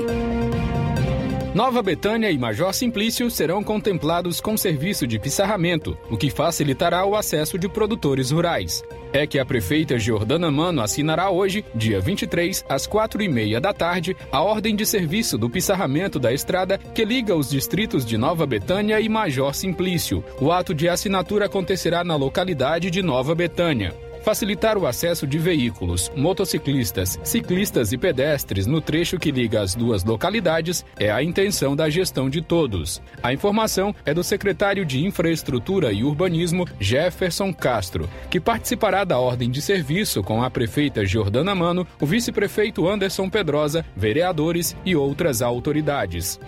[1.55, 7.15] Nova Betânia e Major Simplício serão contemplados com serviço de pissarramento, o que facilitará o
[7.15, 8.83] acesso de produtores rurais.
[9.13, 13.73] É que a prefeita Jordana Mano assinará hoje, dia 23, às quatro e meia da
[13.73, 18.45] tarde, a ordem de serviço do pissarramento da estrada que liga os distritos de Nova
[18.45, 20.21] Betânia e Major Simplício.
[20.41, 23.95] O ato de assinatura acontecerá na localidade de Nova Betânia
[24.25, 30.03] facilitar o acesso de veículos, motociclistas, ciclistas e pedestres no trecho que liga as duas
[30.03, 32.99] localidades é a intenção da gestão de todos.
[33.21, 39.51] A informação é do secretário de Infraestrutura e Urbanismo, Jefferson Castro, que participará da ordem
[39.51, 46.39] de serviço com a prefeita Jordana Mano, o vice-prefeito Anderson Pedrosa, vereadores e outras autoridades.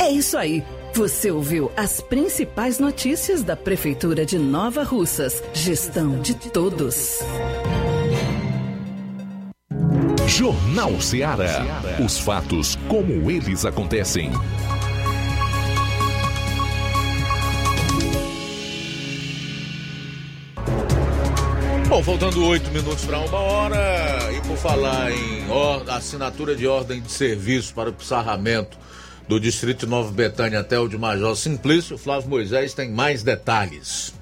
[0.00, 0.64] É isso aí.
[0.94, 5.40] Você ouviu as principais notícias da Prefeitura de Nova Russas.
[5.54, 7.20] Gestão de todos.
[10.26, 11.64] Jornal Ceará.
[12.04, 14.32] Os fatos como eles acontecem.
[21.88, 25.44] Bom, faltando oito minutos para uma hora, e por falar em
[25.88, 28.76] assinatura de ordem de serviço para o pissarramento
[29.28, 34.14] do Distrito Nova Betânia até o de Major Simplício, Flávio Moisés tem mais detalhes.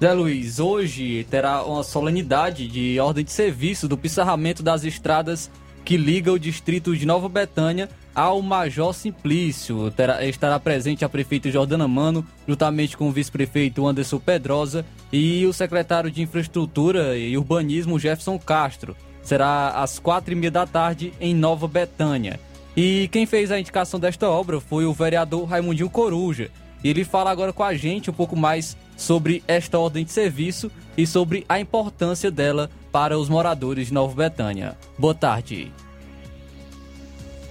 [0.00, 5.50] Zé Luiz, hoje terá uma solenidade de ordem de serviço do pissarramento das estradas
[5.86, 9.90] que liga o distrito de Nova Betânia ao Major Simplício.
[9.92, 15.52] Terá, estará presente a prefeita Jordana Mano, juntamente com o vice-prefeito Anderson Pedrosa e o
[15.52, 18.96] secretário de Infraestrutura e Urbanismo Jefferson Castro.
[19.22, 22.40] Será às quatro e meia da tarde em Nova Betânia.
[22.76, 26.50] E quem fez a indicação desta obra foi o vereador Raimundinho Coruja.
[26.84, 31.06] Ele fala agora com a gente um pouco mais sobre esta ordem de serviço e
[31.06, 34.76] sobre a importância dela para os moradores de Nova Betânia.
[34.98, 35.72] Boa tarde.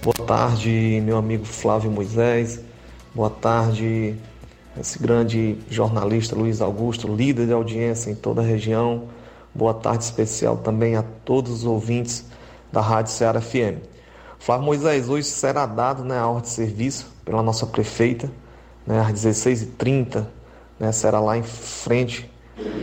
[0.00, 2.60] Boa tarde, meu amigo Flávio Moisés.
[3.12, 4.14] Boa tarde,
[4.78, 9.08] esse grande jornalista Luiz Augusto, líder de audiência em toda a região.
[9.52, 12.24] Boa tarde especial também a todos os ouvintes
[12.70, 13.95] da Rádio Ceará FM.
[14.38, 18.30] Flávio Moisés, hoje será dado né, a ordem de serviço pela nossa prefeita,
[18.86, 20.26] né, às 16h30,
[20.78, 22.30] né, será lá em frente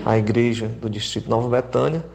[0.05, 2.05] à igreja do Distrito Nova Betânia.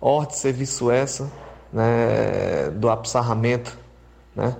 [0.00, 1.30] Ordem de serviço essa
[1.72, 3.78] né, do apsarramento,
[4.34, 4.56] né,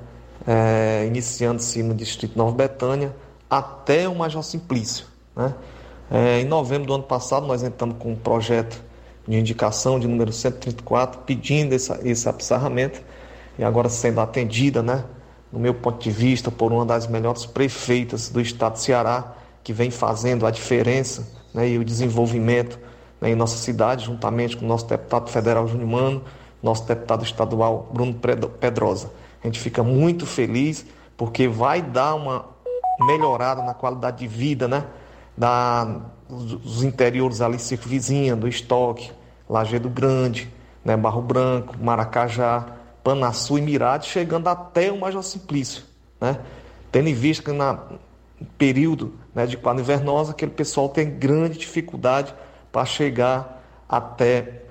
[0.46, 3.14] é, iniciando-se no Distrito Nova Betânia
[3.48, 5.06] até o Major Simplício.
[5.36, 5.54] Né.
[6.10, 8.82] É, em novembro do ano passado, nós entramos com um projeto
[9.26, 13.00] de indicação de número 134, pedindo esse, esse apsarramento
[13.60, 15.04] e agora sendo atendida, né,
[15.52, 19.70] no meu ponto de vista, por uma das melhores prefeitas do estado de Ceará, que
[19.70, 22.78] vem fazendo a diferença né, e o desenvolvimento
[23.20, 26.22] né, em nossa cidade, juntamente com o nosso deputado federal Júnior Mano,
[26.62, 29.10] nosso deputado estadual Bruno Pedrosa.
[29.44, 32.46] A gente fica muito feliz porque vai dar uma
[32.98, 34.86] melhorada na qualidade de vida né,
[35.36, 39.12] da, dos interiores ali circunvizinha, do estoque,
[39.46, 40.50] Lajeado Grande,
[40.82, 45.82] né, Barro Branco, Maracajá, Panaçu e Mirade, chegando até o Major Simplício.
[46.20, 46.38] Né?
[46.92, 47.78] Tendo em vista que na
[48.56, 52.34] período né, de quadra invernosa, aquele pessoal tem grande dificuldade
[52.72, 54.62] para chegar até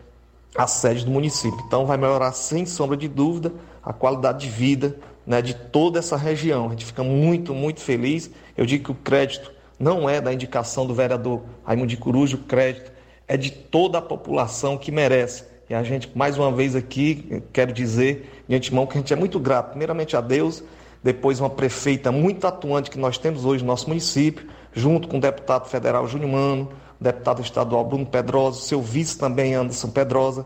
[0.55, 1.59] a sede do município.
[1.67, 3.51] Então vai melhorar sem sombra de dúvida
[3.83, 6.67] a qualidade de vida né, de toda essa região.
[6.67, 8.31] A gente fica muito, muito feliz.
[8.57, 12.39] Eu digo que o crédito não é da indicação do vereador Raimundo de Coruja, o
[12.39, 12.91] crédito
[13.27, 15.43] é de toda a população que merece.
[15.69, 19.15] E a gente, mais uma vez aqui, quero dizer de antemão que a gente é
[19.15, 20.63] muito grato, primeiramente a Deus,
[21.03, 25.21] depois uma prefeita muito atuante que nós temos hoje no nosso município, junto com o
[25.21, 30.43] deputado federal Júnior Mano, deputado estadual Bruno Pedrosa, seu vice também Anderson Pedrosa,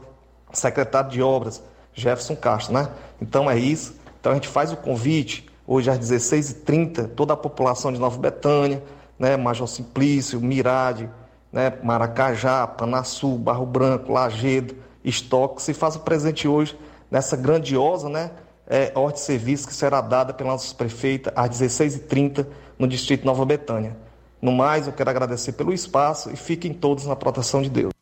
[0.52, 1.64] secretário de obras
[1.94, 2.90] Jefferson Castro, né?
[3.22, 3.96] Então é isso.
[4.20, 8.84] Então a gente faz o convite, hoje às 16h30, toda a população de Nova Betânia,
[9.18, 11.10] né, Major Simplício, Mirade,
[11.50, 16.78] né, Maracajá, Panaçu, Barro Branco, Lagedo, Estoque, se faz o presente hoje
[17.12, 18.32] nessa grandiosa né,
[18.68, 22.46] é, de serviço que será dada pela nossa prefeita às 16h30
[22.80, 23.96] no Distrito Nova Betânia.
[24.42, 27.94] No mais, eu quero agradecer pelo espaço e fiquem todos na proteção de Deus.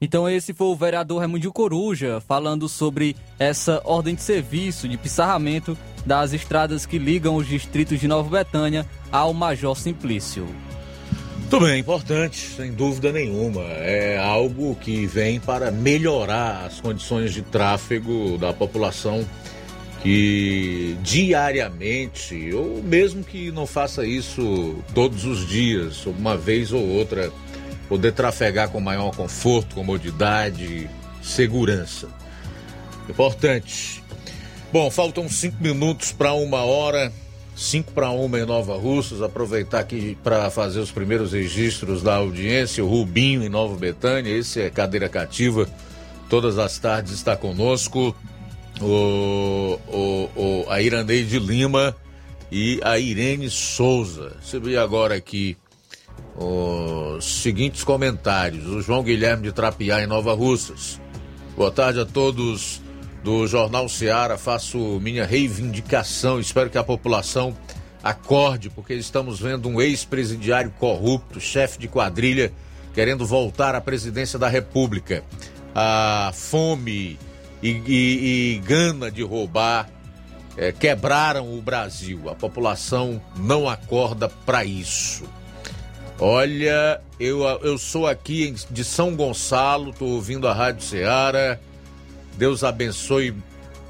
[0.00, 5.78] Então esse foi o vereador Raimundo Coruja falando sobre essa ordem de serviço de pisarramento
[6.04, 10.46] das estradas que ligam os distritos de Nova Betânia ao Major Simplício.
[11.44, 13.60] Muito bem, importante, sem dúvida nenhuma.
[13.62, 19.24] É algo que vem para melhorar as condições de tráfego da população
[20.02, 27.30] que diariamente, ou mesmo que não faça isso todos os dias, uma vez ou outra,
[27.88, 30.88] poder trafegar com maior conforto, comodidade,
[31.22, 32.08] segurança.
[33.08, 34.02] Importante.
[34.72, 37.12] Bom, faltam cinco minutos para uma hora,
[37.54, 39.22] cinco para uma em Nova Russas.
[39.22, 42.84] Aproveitar aqui para fazer os primeiros registros da audiência.
[42.84, 45.68] O Rubinho em Nova Betânia, esse é cadeira cativa.
[46.28, 48.14] Todas as tardes está conosco.
[48.80, 51.94] O, o, o, a Iraneide Lima
[52.50, 54.36] e a Irene Souza.
[54.42, 55.56] Você viu agora aqui
[56.36, 58.66] os seguintes comentários.
[58.66, 61.00] O João Guilherme de Trapiá, em Nova Russas.
[61.56, 62.83] Boa tarde a todos
[63.24, 64.36] do Jornal Seara.
[64.36, 66.38] Faço minha reivindicação.
[66.38, 67.56] Espero que a população
[68.02, 72.52] acorde, porque estamos vendo um ex-presidiário corrupto, chefe de quadrilha,
[72.92, 75.24] querendo voltar à presidência da República.
[75.74, 77.18] A fome
[77.62, 79.88] e, e, e gana de roubar
[80.56, 82.28] é, quebraram o Brasil.
[82.28, 85.24] A população não acorda para isso.
[86.20, 91.58] Olha, eu, eu sou aqui de São Gonçalo, estou ouvindo a Rádio Ceará.
[92.36, 93.34] Deus abençoe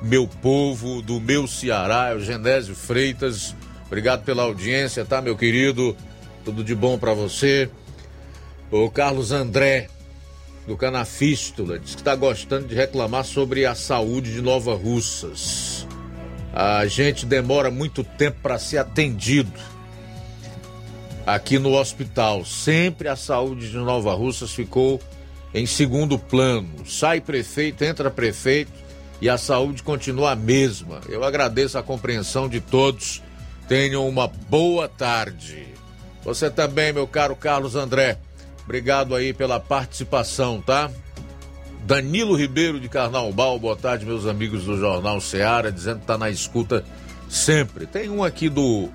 [0.03, 3.55] meu povo do meu Ceará, é o Genésio Freitas.
[3.87, 5.97] Obrigado pela audiência, tá, meu querido?
[6.45, 7.71] Tudo de bom para você.
[8.71, 9.89] O Carlos André,
[10.67, 15.87] do Canafístula, diz que está gostando de reclamar sobre a saúde de Nova Russas.
[16.53, 19.53] A gente demora muito tempo para ser atendido
[21.27, 22.45] aqui no hospital.
[22.45, 25.01] Sempre a saúde de Nova Russas ficou
[25.55, 26.85] em segundo plano.
[26.85, 28.73] Sai prefeito, entra prefeito
[29.21, 31.01] e a saúde continua a mesma.
[31.09, 33.23] Eu agradeço a compreensão de todos.
[33.69, 35.69] Tenham uma boa tarde.
[36.25, 38.19] Você também, meu caro Carlos André.
[38.65, 40.91] Obrigado aí pela participação, tá?
[41.87, 46.31] Danilo Ribeiro de Carnaubal, boa tarde, meus amigos do Jornal Seara, dizendo que tá na
[46.31, 46.83] escuta
[47.29, 47.87] sempre.
[47.87, 48.89] Tem um aqui do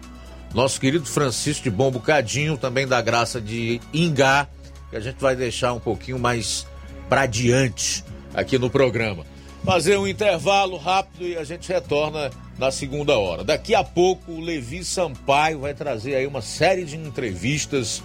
[0.55, 4.47] nosso querido Francisco de Bom Bocadinho, também da Graça de Ingá,
[4.89, 6.65] que a gente vai deixar um pouquinho mais
[7.07, 9.25] para diante aqui no programa.
[9.63, 13.43] Fazer um intervalo rápido e a gente retorna na segunda hora.
[13.43, 18.01] Daqui a pouco o Levi Sampaio vai trazer aí uma série de entrevistas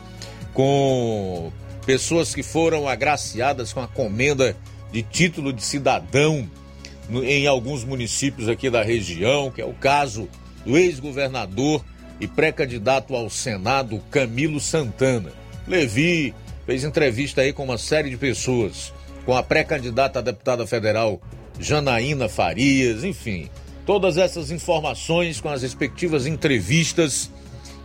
[0.53, 1.53] com
[1.87, 4.57] pessoas que foram agraciadas com a comenda
[4.91, 6.49] de título de cidadão
[7.11, 10.29] em alguns municípios aqui da região, que é o caso
[10.65, 11.85] do ex-governador
[12.21, 15.33] e pré-candidato ao Senado Camilo Santana.
[15.67, 16.35] Levi
[16.67, 18.93] fez entrevista aí com uma série de pessoas,
[19.25, 21.21] com a pré-candidata a deputada federal
[21.59, 23.49] Janaína Farias, enfim,
[23.87, 27.31] todas essas informações com as respectivas entrevistas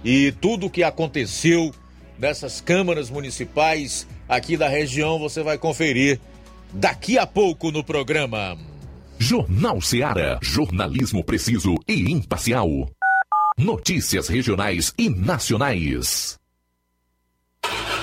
[0.04, 1.74] e tudo o que aconteceu
[2.18, 6.20] nessas câmaras municipais aqui da região você vai conferir
[6.74, 8.58] daqui a pouco no programa.
[9.18, 12.90] Jornal Seara, jornalismo preciso e imparcial.
[13.58, 16.39] Notícias regionais e nacionais.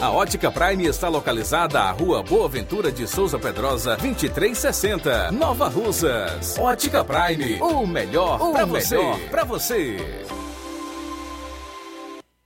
[0.00, 6.56] A Ótica Prime está localizada à Rua Boa Ventura de Souza Pedrosa, 2360, Nova Russas.
[6.58, 8.96] Ótica Prime, o melhor para você.
[9.30, 9.98] Pra você.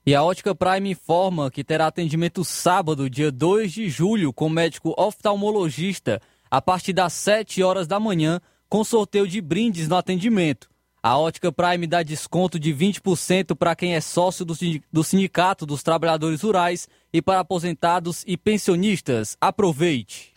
[0.05, 4.93] E a Ótica Prime informa que terá atendimento sábado, dia 2 de julho, com médico
[4.99, 10.69] oftalmologista, a partir das 7 horas da manhã, com sorteio de brindes no atendimento.
[11.07, 16.41] A Ótica Prime dá desconto de 20% para quem é sócio do Sindicato dos Trabalhadores
[16.41, 19.37] Rurais e para aposentados e pensionistas.
[19.39, 20.33] Aproveite!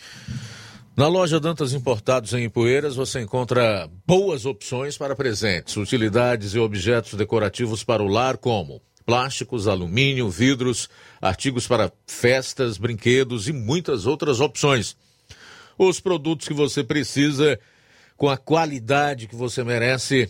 [0.94, 7.14] Na loja Dantas Importados em Ipueiras você encontra boas opções para presentes, utilidades e objetos
[7.14, 10.90] decorativos para o lar, como plásticos, alumínio, vidros,
[11.22, 14.98] artigos para festas, brinquedos e muitas outras opções.
[15.78, 17.58] Os produtos que você precisa
[18.18, 20.30] com a qualidade que você merece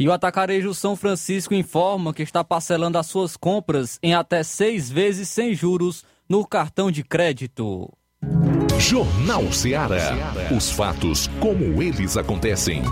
[0.00, 4.90] E o Atacarejo São Francisco informa que está parcelando as suas compras em até seis
[4.90, 7.86] vezes sem juros no cartão de crédito.
[8.78, 10.14] Jornal Ceará.
[10.56, 12.82] Os fatos como eles acontecem.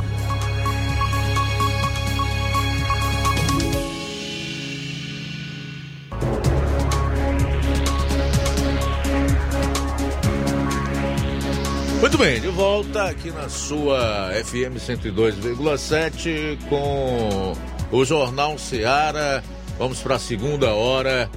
[12.00, 17.56] Muito bem, de volta aqui na sua FM 102,7 com
[17.90, 19.42] o Jornal Seara.
[19.76, 21.28] Vamos para a segunda hora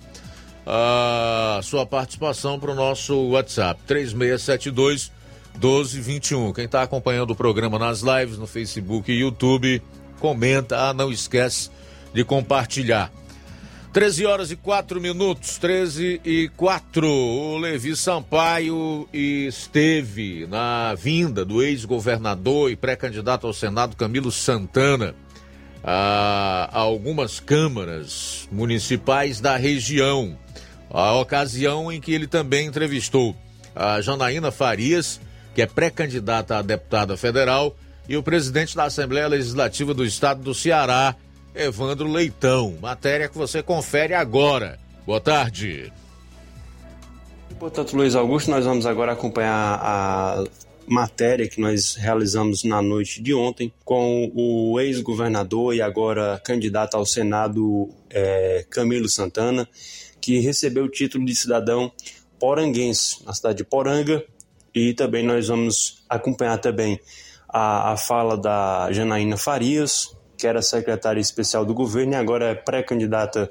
[0.65, 5.11] a sua participação para o nosso WhatsApp 3672
[5.53, 6.51] 1221.
[6.51, 9.83] Quem está acompanhando o programa nas lives no Facebook e YouTube
[10.21, 11.71] comenta, ah, não esquece
[12.13, 13.11] de compartilhar.
[13.91, 17.05] 13 horas e 4 minutos, 13 e 4.
[17.05, 25.13] O Levi Sampaio esteve na vinda do ex-governador e pré-candidato ao Senado Camilo Santana
[25.83, 30.37] a, algumas câmaras municipais da região.
[30.89, 33.35] A ocasião em que ele também entrevistou
[33.75, 35.19] a Janaína Farias,
[35.53, 37.75] que é pré-candidata a deputada federal,
[38.07, 41.15] e o presidente da Assembleia Legislativa do Estado do Ceará,
[41.53, 42.77] Evandro Leitão.
[42.81, 44.79] Matéria que você confere agora.
[45.05, 45.91] Boa tarde.
[47.59, 50.43] Portanto, Luiz Augusto, nós vamos agora acompanhar a
[50.87, 57.05] matéria que nós realizamos na noite de ontem com o ex-governador e agora candidato ao
[57.05, 59.69] Senado, é, Camilo Santana,
[60.19, 61.91] que recebeu o título de cidadão
[62.39, 64.23] poranguense na cidade de Poranga.
[64.73, 66.99] E também nós vamos acompanhar também
[67.51, 72.55] a, a fala da Janaína Farias, que era secretária especial do governo e agora é
[72.55, 73.49] pré-candidata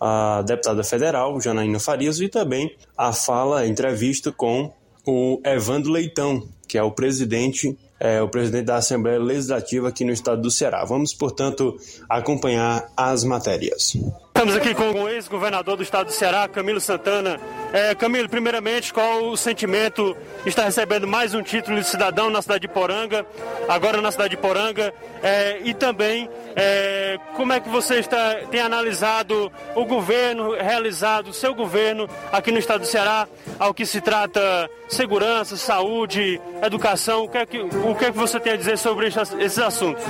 [0.00, 4.70] a deputada federal, Janaína Farias, e também a fala, a entrevista com
[5.06, 10.12] o Evandro Leitão, que é o presidente, é, o presidente da Assembleia Legislativa aqui no
[10.12, 10.84] estado do Ceará.
[10.84, 11.76] Vamos, portanto,
[12.08, 13.96] acompanhar as matérias.
[14.36, 17.40] Estamos aqui com o ex-governador do estado do Ceará, Camilo Santana.
[17.72, 22.42] É, Camilo, primeiramente, qual o sentimento de estar recebendo mais um título de cidadão na
[22.42, 23.24] cidade de Poranga,
[23.66, 28.60] agora na cidade de Poranga, é, e também é, como é que você está, tem
[28.60, 33.26] analisado o governo, realizado o seu governo aqui no estado do Ceará,
[33.58, 38.18] ao que se trata segurança, saúde, educação, o que é que, o que, é que
[38.18, 40.04] você tem a dizer sobre esses assuntos?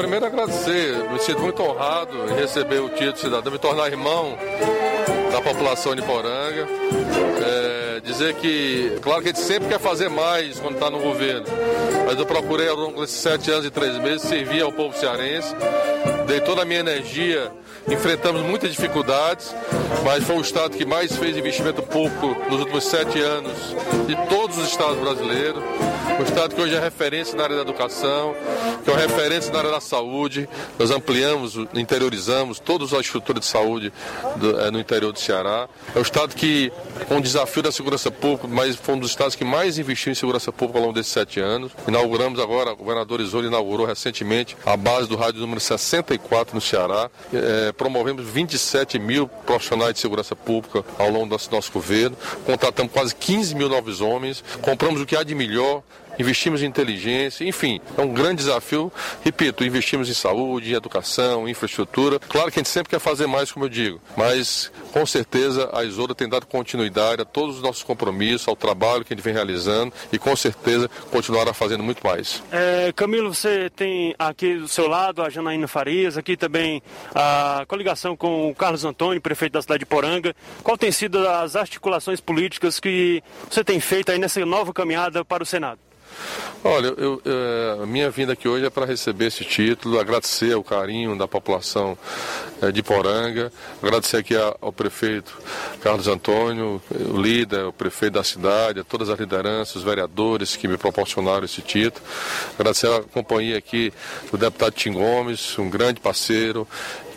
[0.00, 4.36] primeiro agradecer, me sinto muito honrado em receber o título de cidadão, me tornar irmão
[5.30, 6.66] da população de Poranga.
[7.42, 11.46] É, dizer que, claro que a gente sempre quer fazer mais quando está no governo,
[12.06, 15.54] mas eu procurei ao longo desses sete anos e três meses servir ao povo cearense,
[16.26, 17.50] dei toda a minha energia
[17.88, 19.54] enfrentamos muitas dificuldades,
[20.04, 23.52] mas foi o estado que mais fez investimento público nos últimos sete anos
[24.06, 25.62] de todos os estados brasileiros.
[26.18, 28.34] O estado que hoje é referência na área da educação,
[28.84, 30.48] que é referência na área da saúde.
[30.78, 33.92] Nós ampliamos, interiorizamos todas as estruturas de saúde
[34.36, 35.68] do, é, no interior do Ceará.
[35.94, 36.70] É o estado que,
[37.08, 40.14] com o desafio da segurança pública, mas foi um dos estados que mais investiu em
[40.14, 41.72] segurança pública ao longo desses sete anos.
[41.88, 47.10] Inauguramos agora, o governador Isolde inaugurou recentemente a base do rádio número 64 no Ceará.
[47.32, 53.14] É, promovemos 27 mil profissionais de segurança pública ao longo do nosso governo, contratamos quase
[53.14, 55.82] 15 mil novos homens, compramos o que há de melhor
[56.20, 58.92] investimos em inteligência, enfim, é um grande desafio.
[59.24, 62.18] Repito, investimos em saúde, em educação, em infraestrutura.
[62.18, 65.84] Claro que a gente sempre quer fazer mais, como eu digo, mas com certeza a
[65.84, 69.34] Isoda tem dado continuidade a todos os nossos compromissos, ao trabalho que a gente vem
[69.34, 72.42] realizando e com certeza continuará fazendo muito mais.
[72.50, 76.82] É, Camilo, você tem aqui do seu lado a Janaína Farias, aqui também
[77.14, 80.34] a coligação com o Carlos Antônio, prefeito da cidade de Poranga.
[80.62, 85.42] Qual tem sido as articulações políticas que você tem feito aí nessa nova caminhada para
[85.42, 85.78] o Senado?
[86.62, 90.62] Olha, eu, é, a minha vinda aqui hoje é para receber esse título, agradecer o
[90.62, 91.96] carinho da população
[92.60, 93.50] é, de Poranga,
[93.82, 95.38] agradecer aqui ao prefeito
[95.80, 100.68] Carlos Antônio, o líder, o prefeito da cidade, a todas as lideranças, os vereadores que
[100.68, 102.04] me proporcionaram esse título,
[102.58, 103.90] agradecer a companhia aqui
[104.30, 106.68] do deputado Tim Gomes, um grande parceiro,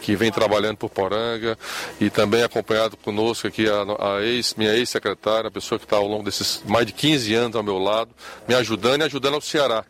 [0.04, 1.58] que vem trabalhando por Poranga
[2.00, 6.06] e também acompanhado conosco aqui a, a ex, minha ex-secretária, a pessoa que está ao
[6.06, 8.12] longo desses mais de 15 anos ao meu lado,
[8.46, 9.86] me ajudando e ajudando ao Ceará.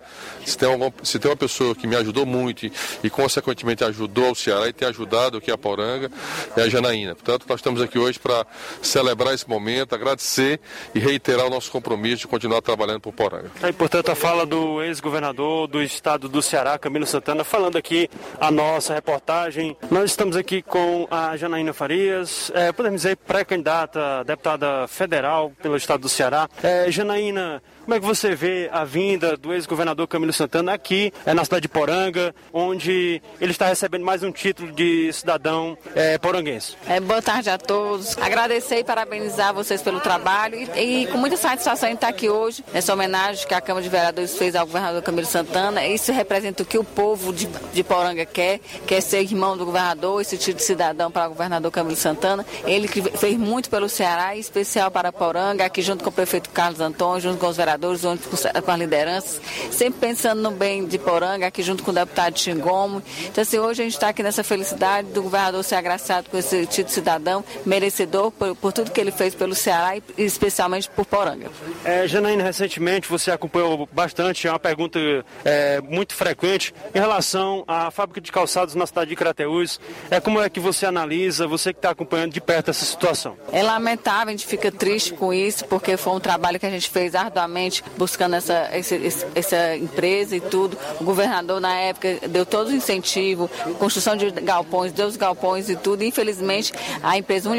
[0.46, 2.72] Se tem, algum, se tem uma pessoa que me ajudou muito e,
[3.04, 6.12] e, consequentemente ajudou ao Ceará e tem ajudado aqui a Poranga,
[6.56, 7.16] é a Janaína.
[7.16, 8.46] Portanto, nós estamos aqui hoje para
[8.84, 10.60] celebrar esse momento, agradecer
[10.94, 13.50] e reiterar o nosso compromisso de continuar trabalhando por Poranga.
[13.64, 18.08] É, e, portanto, a fala do ex-governador do estado do Ceará, Camilo Santana, falando aqui
[18.40, 19.76] a nossa reportagem.
[19.90, 26.02] Nós estamos aqui com a Janaína Farias, é, podemos dizer pré-candidata deputada federal pelo estado
[26.02, 26.50] do Ceará.
[26.62, 31.34] É, Janaína, como é que você vê a vinda do ex-governador Camilo Santana aqui é,
[31.34, 36.78] na cidade de Poranga, onde ele está recebendo mais um título de cidadão é, poranguense?
[36.88, 38.18] É, boa tarde a todos.
[38.18, 42.64] Agradecer e parabenizar vocês pelo trabalho e, e com muita satisfação em estar aqui hoje
[42.74, 45.86] nessa homenagem que a Câmara de Vereadores fez ao governador Camilo Santana.
[45.86, 50.22] Isso representa o que o povo de, de Poranga quer, quer ser irmão do governador,
[50.22, 52.46] esse título de cidadão para o governador Camilo Santana.
[52.66, 56.50] Ele que fez muito pelo Ceará, em especial para Poranga, aqui junto com o prefeito
[56.50, 60.98] Carlos Antônio, junto com os vereadores vereadores, com as lideranças, sempre pensando no bem de
[60.98, 63.02] Poranga, aqui junto com o deputado Xingomo.
[63.26, 66.66] Então, assim, hoje a gente está aqui nessa felicidade do governador ser agraciado com esse
[66.66, 71.06] título de cidadão, merecedor por, por tudo que ele fez pelo Ceará e especialmente por
[71.06, 71.50] Poranga.
[71.84, 75.00] É, Janaína, recentemente você acompanhou bastante, é uma pergunta
[75.44, 79.80] é, muito frequente em relação à fábrica de calçados na cidade de Crateús.
[80.10, 83.38] É, como é que você analisa, você que está acompanhando de perto essa situação?
[83.52, 86.90] É lamentável, a gente fica triste com isso, porque foi um trabalho que a gente
[86.90, 87.63] fez arduamente
[87.98, 90.78] buscando essa, esse, essa empresa e tudo.
[91.00, 93.50] O governador, na época, deu todo o incentivo,
[93.80, 96.04] construção de galpões, deu os galpões e tudo.
[96.04, 97.50] Infelizmente, a empresa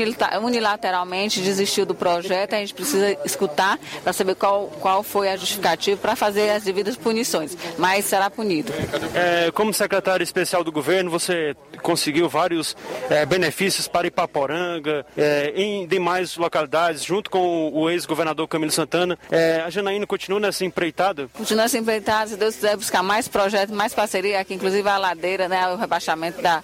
[0.42, 2.54] unilateralmente desistiu do projeto.
[2.54, 6.96] A gente precisa escutar para saber qual, qual foi a justificativa para fazer as devidas
[6.96, 7.56] punições.
[7.78, 8.72] Mas será punido.
[9.14, 12.76] É, como secretário especial do governo, você conseguiu vários
[13.10, 19.18] é, benefícios para Ipaporanga, é, em demais localidades, junto com o ex-governador Camilo Santana.
[19.30, 21.28] É, a Janaína Janaína continua nessa empreitada?
[21.32, 25.48] Continua nessa empreitada, se Deus quiser buscar mais projetos, mais parceria aqui, inclusive a ladeira,
[25.48, 26.62] né, o rebaixamento da,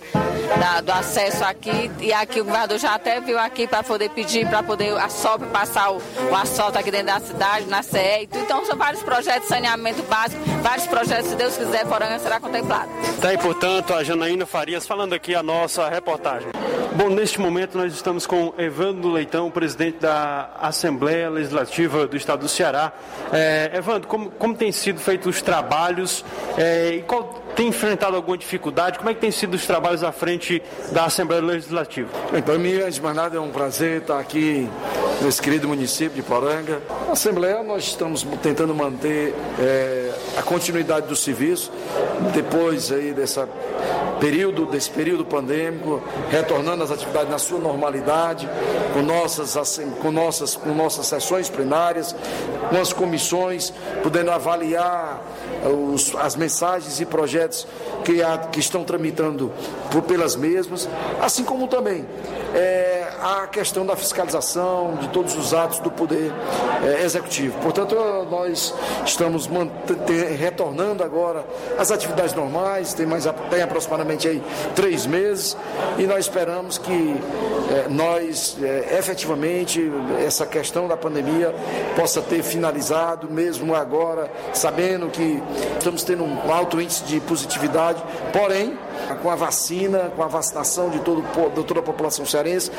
[0.58, 1.90] da, do acesso aqui.
[2.00, 5.44] E aqui o governador já até viu aqui para poder pedir, para poder a SOP
[5.46, 8.42] passar o, o asfalto aqui dentro da cidade, na CE e tudo.
[8.42, 12.90] Então são vários projetos de saneamento básico, vários projetos, se Deus quiser, Poranga será contemplado.
[13.20, 16.50] Tá aí, portanto, a Janaína Farias falando aqui a nossa reportagem.
[16.96, 22.48] Bom, neste momento nós estamos com Evandro Leitão, presidente da Assembleia Legislativa do Estado do
[22.48, 22.92] Ceará.
[23.32, 26.24] É, Evandro, como, como tem sido feitos os trabalhos
[26.58, 28.98] é, e qual tem enfrentado alguma dificuldade?
[28.98, 32.08] Como é que tem sido os trabalhos à frente da Assembleia Legislativa?
[32.30, 34.68] Bem, para mim, antes de mais nada, é um prazer estar aqui
[35.22, 36.80] nesse querido município de Poranga.
[37.06, 41.70] Na Assembleia, nós estamos tentando manter é, a continuidade do serviço,
[42.32, 43.48] depois aí dessa
[44.20, 48.48] período, desse período pandêmico, retornando às atividades na sua normalidade,
[48.92, 52.14] com nossas, com nossas, com nossas sessões plenárias,
[52.68, 53.72] com as comissões,
[54.02, 55.22] podendo avaliar
[55.64, 57.39] os, as mensagens e projetos
[58.04, 59.52] que, há, que estão tramitando
[59.90, 60.88] por, pelas mesmas,
[61.20, 62.04] assim como também
[62.54, 66.32] é, a questão da fiscalização de todos os atos do Poder
[66.84, 67.58] é, Executivo.
[67.60, 67.94] Portanto,
[68.30, 68.74] nós
[69.04, 69.48] estamos
[70.38, 71.44] retornando agora
[71.78, 74.42] às atividades normais, tem, mais, tem aproximadamente aí
[74.74, 75.56] três meses,
[75.98, 77.16] e nós esperamos que
[77.70, 79.90] é, nós, é, efetivamente,
[80.24, 81.54] essa questão da pandemia
[81.94, 85.42] possa ter finalizado, mesmo agora, sabendo que
[85.78, 88.02] estamos tendo um alto índice de positividade,
[88.32, 88.76] porém,
[89.22, 91.22] com a vacina, com a vacinação de, todo,
[91.54, 92.70] de toda a população cearense,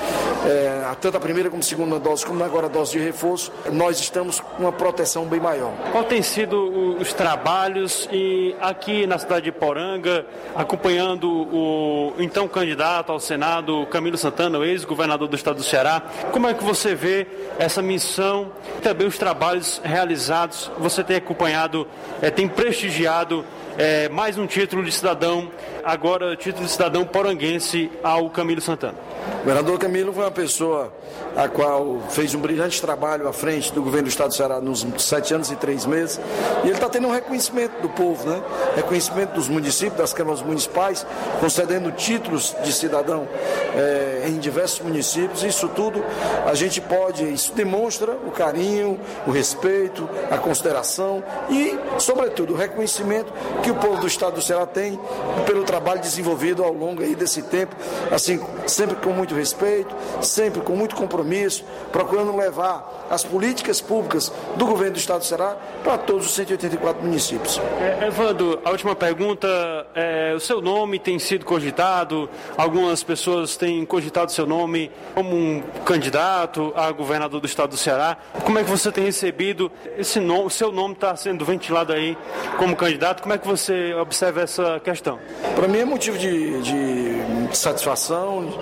[0.46, 4.00] é, tanto a primeira como a segunda dose, como agora a dose de reforço, nós
[4.00, 5.72] estamos com uma proteção bem maior.
[5.92, 13.12] Qual tem sido os trabalhos e aqui na cidade de Poranga, acompanhando o então candidato
[13.12, 16.02] ao Senado, Camilo Santana, ex-governador do estado do Ceará,
[16.32, 17.28] como é que você vê
[17.60, 18.52] essa missão,
[18.82, 21.88] também os trabalhos realizados, você tem acompanhado,
[22.22, 23.46] é, tem prestigiado
[23.78, 25.50] é, mais um título de cidadão,
[25.84, 28.98] agora título de cidadão poranguense ao Camilo Santana.
[29.22, 30.94] O governador Camilo foi uma pessoa
[31.36, 34.86] a qual fez um brilhante trabalho à frente do governo do Estado do Ceará nos
[35.00, 36.20] sete anos e três meses.
[36.64, 38.42] E ele está tendo um reconhecimento do povo, né?
[38.76, 41.06] reconhecimento dos municípios, das câmaras municipais,
[41.40, 43.28] concedendo títulos de cidadão
[43.76, 45.44] eh, em diversos municípios.
[45.44, 46.04] Isso tudo
[46.46, 53.32] a gente pode, isso demonstra o carinho, o respeito, a consideração e, sobretudo, o reconhecimento
[53.64, 55.00] que o povo do Estado do Ceará tem
[55.46, 57.76] pelo trabalho desenvolvido ao longo aí desse tempo,
[58.12, 64.66] assim, sempre com muito respeito, sempre com muito compromisso, procurando levar as políticas públicas do
[64.66, 67.60] governo do Estado do Ceará para todos os 184 municípios.
[67.80, 69.48] É, Evandro, a última pergunta,
[69.94, 75.62] é, o seu nome tem sido cogitado, algumas pessoas têm cogitado seu nome como um
[75.86, 78.18] candidato a governador do Estado do Ceará.
[78.44, 82.18] Como é que você tem recebido esse nome, o seu nome está sendo ventilado aí
[82.58, 85.20] como candidato, como é que você observa essa questão?
[85.56, 88.54] Para mim é motivo de, de satisfação,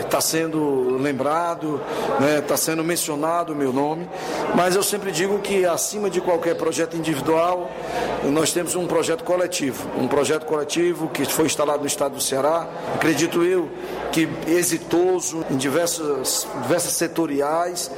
[0.00, 1.80] está é, sendo lembrado,
[2.12, 4.08] está né, tá sendo mencionado o meu nome,
[4.54, 7.70] mas eu sempre digo que acima de qualquer projeto individual,
[8.24, 12.68] nós temos um projeto coletivo, um projeto coletivo que foi instalado no estado do Ceará,
[12.94, 13.68] acredito eu
[14.12, 17.90] que exitoso em diversas, diversas setoriais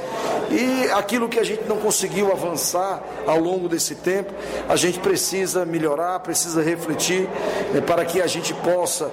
[0.49, 4.33] e aquilo que a gente não conseguiu avançar ao longo desse tempo,
[4.69, 7.27] a gente precisa melhorar, precisa refletir
[7.73, 9.11] né, para que a gente possa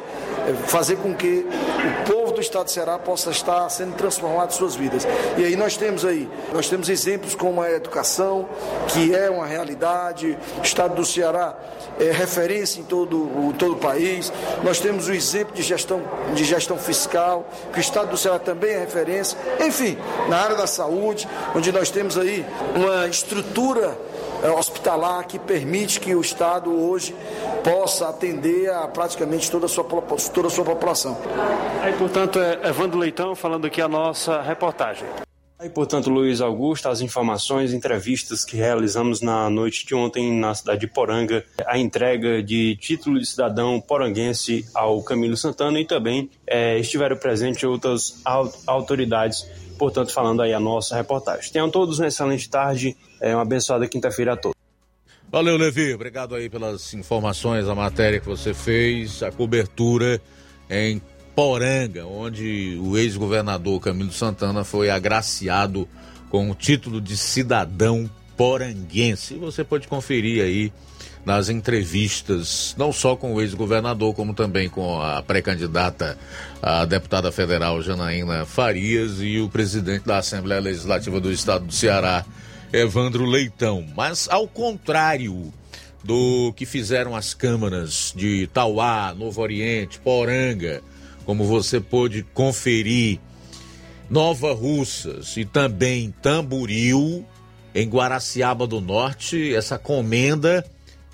[0.66, 4.74] fazer com que o povo do estado de Ceará possa estar sendo transformado em suas
[4.74, 5.06] vidas.
[5.36, 8.48] E aí nós temos aí, nós temos exemplos como a educação,
[8.88, 11.56] que é uma realidade, o estado do Ceará
[12.00, 14.32] é referência em todo o, todo o país.
[14.62, 16.02] Nós temos o exemplo de gestão,
[16.34, 19.38] de gestão fiscal, que o estado do Ceará também é referência.
[19.60, 23.96] Enfim, na área da saúde, onde nós temos aí uma estrutura
[24.50, 27.14] hospitalar que permite que o Estado hoje
[27.62, 31.16] possa atender a praticamente toda a sua, toda a sua população.
[31.80, 35.06] Aí, portanto, é Evandro Leitão falando aqui a nossa reportagem.
[35.62, 40.80] Aí, portanto, Luiz Augusto, as informações, entrevistas que realizamos na noite de ontem na cidade
[40.80, 46.80] de Poranga, a entrega de título de cidadão poranguense ao Camilo Santana e também é,
[46.80, 48.20] estiveram presentes outras
[48.66, 49.46] autoridades
[49.82, 51.50] portanto, falando aí a nossa reportagem.
[51.52, 54.60] Tenham todos uma excelente tarde, é, uma abençoada quinta-feira a todos.
[55.30, 55.94] Valeu, Levi.
[55.94, 60.20] Obrigado aí pelas informações, a matéria que você fez, a cobertura
[60.68, 61.00] em
[61.34, 65.88] Poranga, onde o ex-governador Camilo Santana foi agraciado
[66.28, 69.34] com o título de cidadão poranguense.
[69.36, 70.72] Você pode conferir aí
[71.24, 76.18] nas entrevistas, não só com o ex-governador, como também com a pré-candidata
[76.60, 82.24] a deputada federal Janaína Farias e o presidente da Assembleia Legislativa do Estado do Ceará,
[82.72, 83.86] Evandro Leitão.
[83.94, 85.52] Mas ao contrário
[86.02, 90.82] do que fizeram as câmaras de Tauá, Novo Oriente, Poranga,
[91.24, 93.20] como você pôde conferir,
[94.10, 97.24] Nova Russas e também Tamburil,
[97.74, 100.64] em Guaraciaba do Norte, essa comenda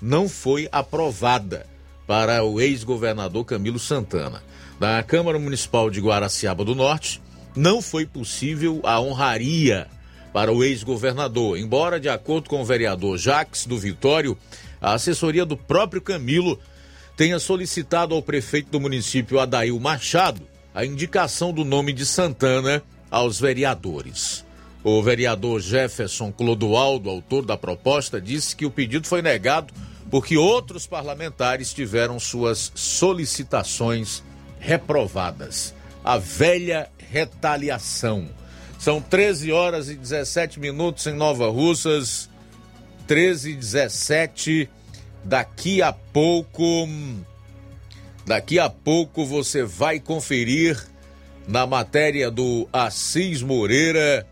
[0.01, 1.65] não foi aprovada
[2.07, 4.41] para o ex-governador Camilo Santana.
[4.79, 7.21] Na Câmara Municipal de Guaraciaba do Norte,
[7.55, 9.87] não foi possível a honraria
[10.31, 14.37] para o ex-governador, embora, de acordo com o vereador Jacques do Vitório,
[14.81, 16.59] a assessoria do próprio Camilo
[17.17, 20.41] tenha solicitado ao prefeito do município, Adail Machado,
[20.73, 24.45] a indicação do nome de Santana aos vereadores.
[24.83, 29.73] O vereador Jefferson Clodoaldo, autor da proposta, disse que o pedido foi negado
[30.09, 34.23] porque outros parlamentares tiveram suas solicitações
[34.59, 35.73] reprovadas.
[36.03, 38.29] A velha retaliação.
[38.79, 42.29] São 13 horas e 17 minutos em Nova Russas.
[43.07, 44.69] 13 e 17.
[45.21, 46.87] Daqui a pouco.
[48.25, 50.81] Daqui a pouco você vai conferir
[51.45, 54.25] na matéria do Assis Moreira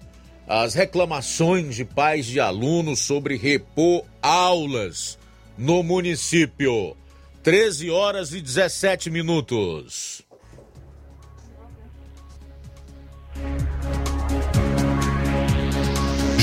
[0.47, 5.19] as reclamações de pais de alunos sobre repor aulas
[5.57, 6.95] no município.
[7.43, 10.25] 13 horas e 17 minutos.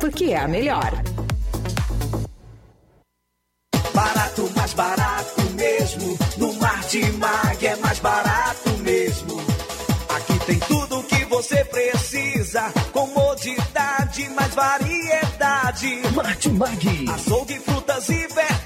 [0.00, 0.90] porque é a melhor.
[3.94, 6.18] Barato, mais barato mesmo.
[6.38, 9.40] No Martimag é mais barato mesmo.
[10.08, 12.72] Aqui tem tudo o que você precisa.
[12.92, 16.02] Comodidade, mais variedade.
[16.14, 17.06] Martimag.
[17.08, 18.61] Açougue, frutas e verduras.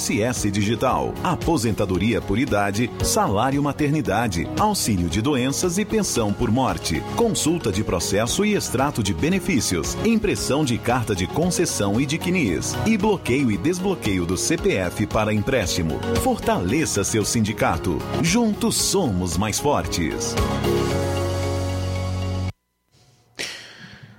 [0.00, 7.70] INSS Digital, aposentadoria por idade, salário maternidade, auxílio de doenças e pensão por morte, consulta
[7.70, 12.96] de processo e extrato de benefícios, impressão de carta de concessão e de CNIS, e
[12.96, 16.00] bloqueio e desbloqueio do CPF para empréstimo.
[16.22, 17.98] Fortaleça seu sindicato.
[18.22, 20.34] Juntos somos mais fortes.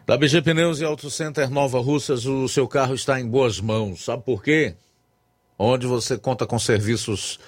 [0.05, 4.03] Da BG Pneus e Auto Center Nova Russas, o seu carro está em boas mãos.
[4.03, 4.75] Sabe por quê?
[5.61, 7.39] Onde você conta com serviços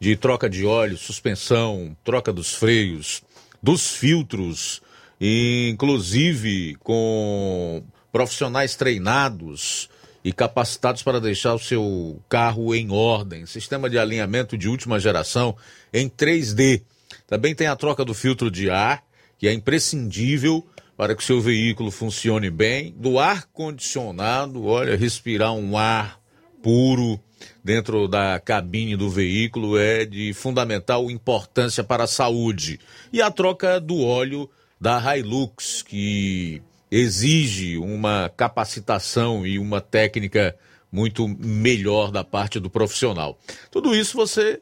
[0.00, 3.22] de troca de óleo, suspensão, troca dos freios,
[3.62, 4.82] dos filtros,
[5.20, 9.88] inclusive com profissionais treinados
[10.24, 13.46] e capacitados para deixar o seu carro em ordem.
[13.46, 15.56] Sistema de alinhamento de última geração
[15.92, 16.82] em 3D.
[17.26, 19.04] Também tem a troca do filtro de ar,
[19.38, 20.66] que é imprescindível
[20.96, 22.94] para que o seu veículo funcione bem.
[22.98, 26.20] Do ar condicionado, olha, respirar um ar
[26.62, 27.20] puro
[27.62, 32.80] dentro da cabine do veículo é de fundamental importância para a saúde.
[33.12, 34.48] E a troca do óleo
[34.80, 40.56] da Hilux, que exige uma capacitação e uma técnica
[40.90, 43.38] muito melhor da parte do profissional.
[43.70, 44.60] Tudo isso você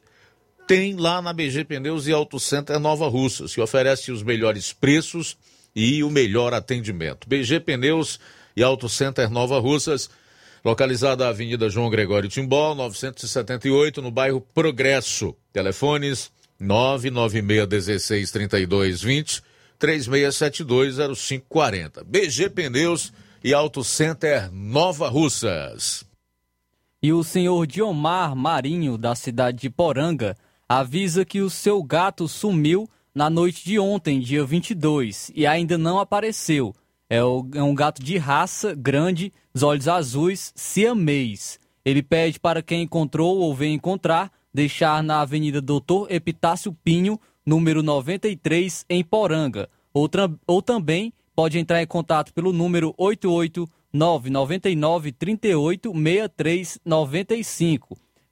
[0.67, 5.35] tem lá na BG Pneus e Auto Center Nova Russas, que oferece os melhores preços
[5.75, 7.27] e o melhor atendimento.
[7.27, 8.19] BG Pneus
[8.55, 10.09] e Auto Center Nova Russas
[10.63, 15.35] localizada na Avenida João Gregório Timbó, 978, no bairro Progresso.
[15.51, 16.31] Telefones
[16.61, 19.41] 996163220,
[19.79, 22.03] 36720540.
[22.05, 23.13] BG Pneus
[23.43, 26.03] e Auto Center Nova Russas.
[27.01, 30.35] e o senhor Diomar Marinho, da cidade de Poranga,
[30.67, 35.97] avisa que o seu gato sumiu na noite de ontem, dia 22, e ainda não
[35.97, 36.75] apareceu.
[37.09, 41.59] É, um gato de raça grande, os olhos azuis, siamês.
[41.83, 47.81] Ele pede para quem encontrou ou vem encontrar deixar na Avenida Doutor Epitácio Pinho, número
[47.81, 49.69] 93, em Poranga.
[49.91, 50.07] Ou,
[50.61, 55.91] também pode entrar em contato pelo número 88999 38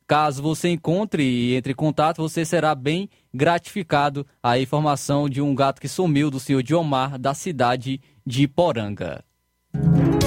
[0.08, 4.26] Caso você encontre e entre em contato, você será bem gratificado.
[4.42, 8.02] A informação de um gato que sumiu do senhor Diomar, da cidade de
[8.46, 9.24] Poranga.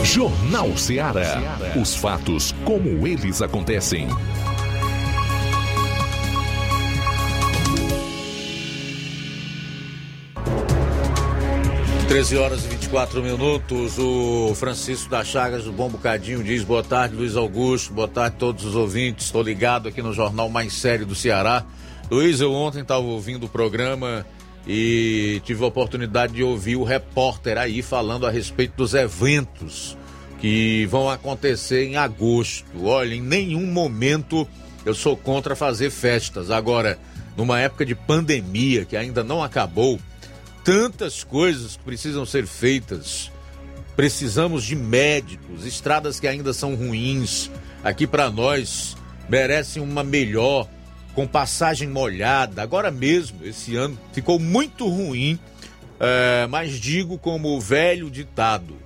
[0.03, 1.59] Jornal Ceará.
[1.79, 4.09] Os fatos como eles acontecem.
[12.09, 13.99] 13 horas e 24 minutos.
[13.99, 17.93] O Francisco da Chagas do Bom Bocadinho diz: boa tarde, Luiz Augusto.
[17.93, 19.27] Boa tarde a todos os ouvintes.
[19.27, 21.65] Estou ligado aqui no jornal mais sério do Ceará.
[22.11, 24.27] Luiz, eu ontem estava ouvindo o programa
[24.67, 29.97] e tive a oportunidade de ouvir o repórter aí falando a respeito dos eventos
[30.41, 32.67] que vão acontecer em agosto.
[32.83, 34.47] Olha, em nenhum momento
[34.85, 36.51] eu sou contra fazer festas.
[36.51, 36.99] Agora,
[37.37, 39.99] numa época de pandemia que ainda não acabou
[40.65, 43.31] tantas coisas que precisam ser feitas.
[43.97, 47.51] Precisamos de médicos, estradas que ainda são ruins.
[47.85, 48.97] Aqui para nós
[49.29, 50.69] merecem uma melhor,
[51.15, 52.63] com passagem molhada.
[52.63, 55.39] Agora mesmo, esse ano ficou muito ruim,
[55.99, 58.77] é, mas digo como o velho ditado: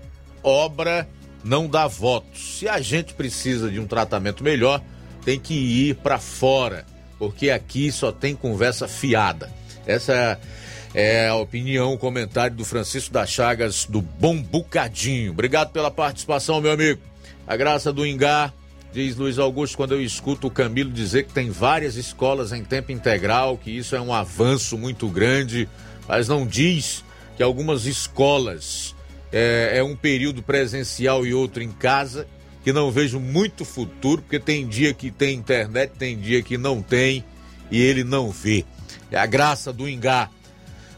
[0.43, 1.09] obra
[1.45, 2.59] não dá votos.
[2.59, 4.81] Se a gente precisa de um tratamento melhor,
[5.25, 6.85] tem que ir para fora,
[7.19, 9.51] porque aqui só tem conversa fiada.
[9.87, 10.41] Essa
[10.95, 15.33] é a opinião, o comentário do Francisco da Chagas do Bom Bucadinho.
[15.33, 17.01] Obrigado pela participação, meu amigo.
[17.47, 18.53] A graça do Ingá,
[18.95, 22.93] diz Luiz Augusto, quando eu escuto o Camilo dizer que tem várias escolas em tempo
[22.93, 25.69] integral, que isso é um avanço muito grande,
[26.07, 27.05] mas não diz
[27.37, 28.95] que algumas escolas
[29.33, 32.29] é, é um período presencial e outro em casa,
[32.63, 36.81] que não vejo muito futuro, porque tem dia que tem internet, tem dia que não
[36.81, 37.25] tem
[37.73, 38.65] e ele não vê.
[39.11, 40.31] É a graça do Ingá.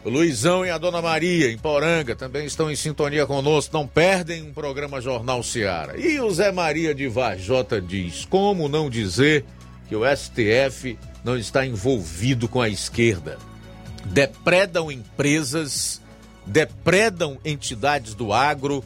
[0.09, 3.77] Luizão e a Dona Maria, em Poranga, também estão em sintonia conosco.
[3.77, 5.99] Não perdem um programa Jornal Seara.
[5.99, 9.45] E o Zé Maria de Varjota diz: como não dizer
[9.89, 13.37] que o STF não está envolvido com a esquerda?
[14.05, 16.01] Depredam empresas,
[16.47, 18.85] depredam entidades do agro,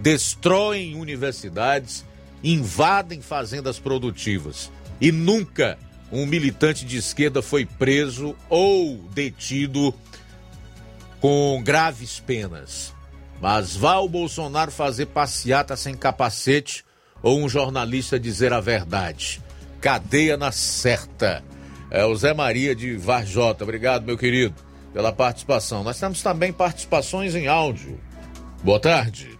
[0.00, 2.04] destroem universidades,
[2.42, 4.72] invadem fazendas produtivas.
[5.00, 5.78] E nunca
[6.10, 9.94] um militante de esquerda foi preso ou detido
[11.20, 12.94] com graves penas.
[13.40, 16.84] Mas vá o Bolsonaro fazer passeata sem capacete
[17.22, 19.42] ou um jornalista dizer a verdade.
[19.80, 21.42] Cadeia na certa.
[21.90, 23.64] É o Zé Maria de Varjota.
[23.64, 24.54] Obrigado, meu querido,
[24.92, 25.84] pela participação.
[25.84, 28.00] Nós temos também participações em áudio.
[28.62, 29.38] Boa tarde.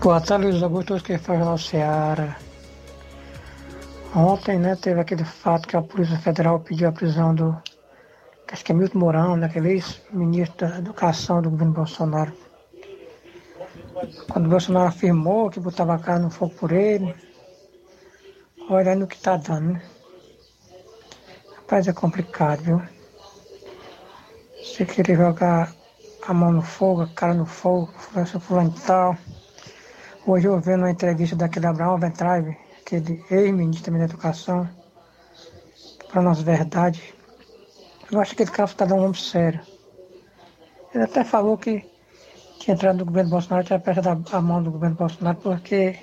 [0.00, 2.47] Boa tarde, Luiz Augusto, que faz na Seara.
[4.14, 7.56] Ontem, né, teve aquele fato que a Polícia Federal pediu a prisão do,
[8.50, 12.32] acho que é Milton Mourão, né, ex-ministro da Educação do governo Bolsonaro.
[14.30, 17.14] Quando o Bolsonaro afirmou que botava a cara no fogo por ele,
[18.70, 19.82] olha no que está dando, né?
[21.56, 22.82] Rapaz, é complicado, viu?
[24.56, 25.74] Você querer jogar
[26.26, 27.92] a mão no fogo, a cara no fogo,
[28.40, 29.16] fulano e tal.
[30.26, 31.98] Hoje eu vendo uma entrevista daquele Abraão
[32.88, 34.68] Ventraive, aquele ex-ministro da Educação,
[36.08, 37.14] para nós verdade.
[38.10, 39.60] Eu acho que aquele cara está um nome sério.
[40.94, 41.84] Ele até falou que
[42.58, 45.98] tinha entrado no governo Bolsonaro, tinha apertado a mão do governo Bolsonaro porque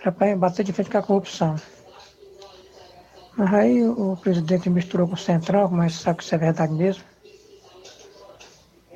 [0.00, 1.56] era para bater de frente com a corrupção.
[3.36, 7.02] Mas aí o presidente misturou com o Central, mas sabe que isso é verdade mesmo.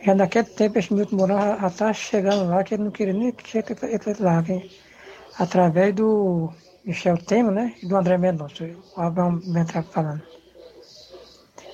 [0.01, 3.32] Já naquele tempo esse Milton Mourão já está chegando lá, que ele não queria nem
[3.32, 3.74] que chegue
[4.20, 4.70] lá, que,
[5.36, 6.53] através do
[6.84, 7.74] Michel Temer, né?
[7.82, 8.64] E do André Mendonça,
[8.96, 10.22] o Abraão Ventrac falando.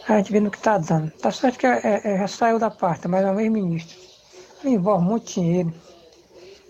[0.06, 1.10] A gente vendo o que está dando.
[1.12, 3.98] Tá certo que é, é, é, já saiu da parte, mas é o mesmo ministro.
[4.62, 5.72] Ele envolve muito dinheiro.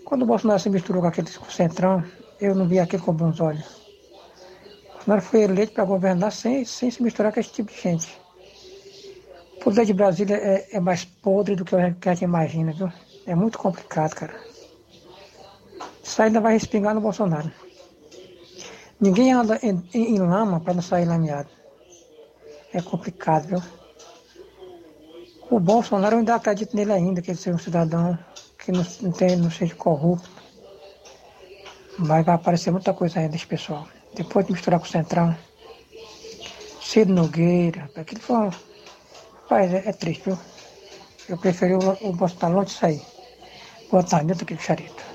[0.05, 2.03] Quando o Bolsonaro se misturou com aquele centrão,
[2.39, 3.65] eu não vi aquilo com bons olhos.
[3.65, 8.21] O Bolsonaro foi eleito para governar sem, sem se misturar com esse tipo de gente.
[9.57, 12.91] O poder de Brasília é, é mais podre do que a gente imagina, viu?
[13.25, 14.35] É muito complicado, cara.
[16.01, 17.51] Isso ainda vai respingar no Bolsonaro.
[18.99, 21.49] Ninguém anda em, em lama para não sair lameado.
[22.73, 23.63] É complicado, viu?
[25.49, 28.17] O Bolsonaro eu ainda acredito nele ainda, que ele seja um cidadão
[28.57, 30.29] que não, tem, não seja corrupto.
[31.99, 33.87] Mas vai aparecer muita coisa ainda desse pessoal.
[34.15, 35.35] Depois de misturar com o Centrão.
[36.81, 38.49] Ciro Nogueira, aquilo foi.
[39.43, 40.39] Rapaz, é, é triste, viu?
[41.29, 43.01] Eu preferi o, o Bolsonaro longe disso aí.
[43.91, 45.14] Botar dentro daquele charito.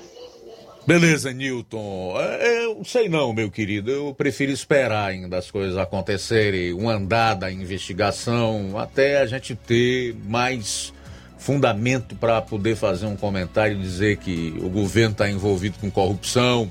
[0.85, 2.15] Beleza, Newton.
[2.19, 3.91] É, Eu sei não, meu querido.
[3.91, 10.15] Eu prefiro esperar ainda as coisas acontecerem, um andar da investigação, até a gente ter
[10.25, 10.91] mais
[11.37, 16.69] fundamento para poder fazer um comentário e dizer que o governo está envolvido com corrupção,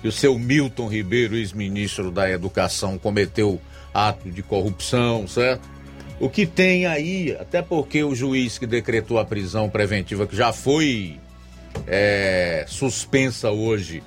[0.00, 3.60] que o seu Milton Ribeiro, ex-ministro da Educação, cometeu
[3.92, 5.68] ato de corrupção, certo?
[6.18, 10.52] O que tem aí, até porque o juiz que decretou a prisão preventiva, que já
[10.52, 11.18] foi
[11.86, 14.02] é, suspensa hoje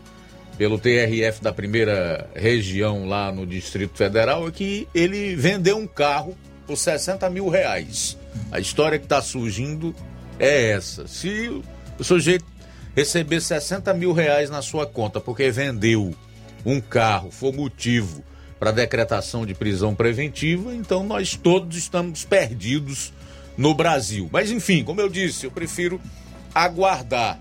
[0.57, 6.37] pelo TRF da primeira região lá no Distrito Federal, é que ele vendeu um carro
[6.67, 8.17] por 60 mil reais.
[8.51, 9.95] A história que está surgindo
[10.37, 11.07] é essa.
[11.07, 11.47] Se
[11.97, 12.45] o sujeito
[12.95, 16.13] receber 60 mil reais na sua conta porque vendeu
[16.65, 18.23] um carro, for motivo
[18.59, 23.13] para decretação de prisão preventiva, então nós todos estamos perdidos
[23.57, 24.29] no Brasil.
[24.31, 25.99] Mas enfim, como eu disse, eu prefiro
[26.53, 27.39] aguardar.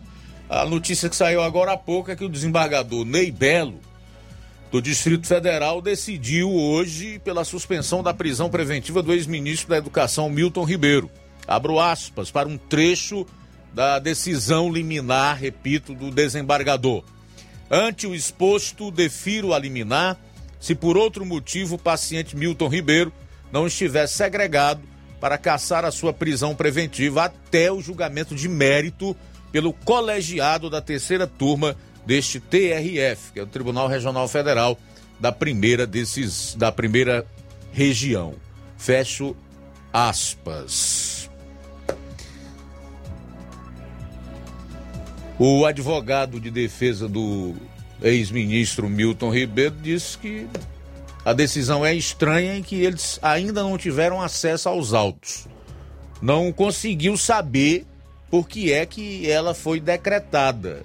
[0.49, 3.81] A notícia que saiu agora há pouco é que o desembargador Ney Belo,
[4.71, 10.65] do Distrito Federal, decidiu hoje pela suspensão da prisão preventiva do ex-ministro da Educação Milton
[10.65, 11.11] Ribeiro.
[11.47, 13.27] Abro aspas para um trecho
[13.75, 17.05] da decisão liminar, repito, do desembargador.
[17.71, 20.17] Ante o exposto, defiro a liminar
[20.59, 23.13] se por outro motivo o paciente Milton Ribeiro
[23.53, 24.81] não estiver segregado
[25.21, 29.15] para caçar a sua prisão preventiva até o julgamento de mérito
[29.53, 34.79] pelo colegiado da terceira turma deste TRF, que é o Tribunal Regional Federal
[35.21, 37.27] da primeira desses da primeira
[37.73, 38.35] região.
[38.77, 39.37] Fecho
[39.93, 41.29] aspas.
[45.39, 47.55] O advogado de defesa do
[48.03, 50.49] ex-ministro Milton Ribeiro disse que
[51.25, 55.47] a decisão é estranha em que eles ainda não tiveram acesso aos autos.
[56.21, 57.87] Não conseguiu saber
[58.31, 60.83] por que é que ela foi decretada.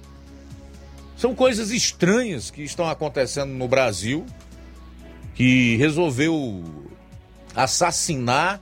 [1.18, 4.26] São coisas estranhas que estão acontecendo no Brasil,
[5.36, 6.64] que resolveu
[7.56, 8.62] assassinar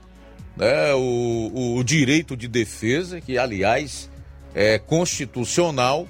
[0.56, 4.10] né, o, o direito de defesa, que aliás
[4.54, 6.08] é constitucional,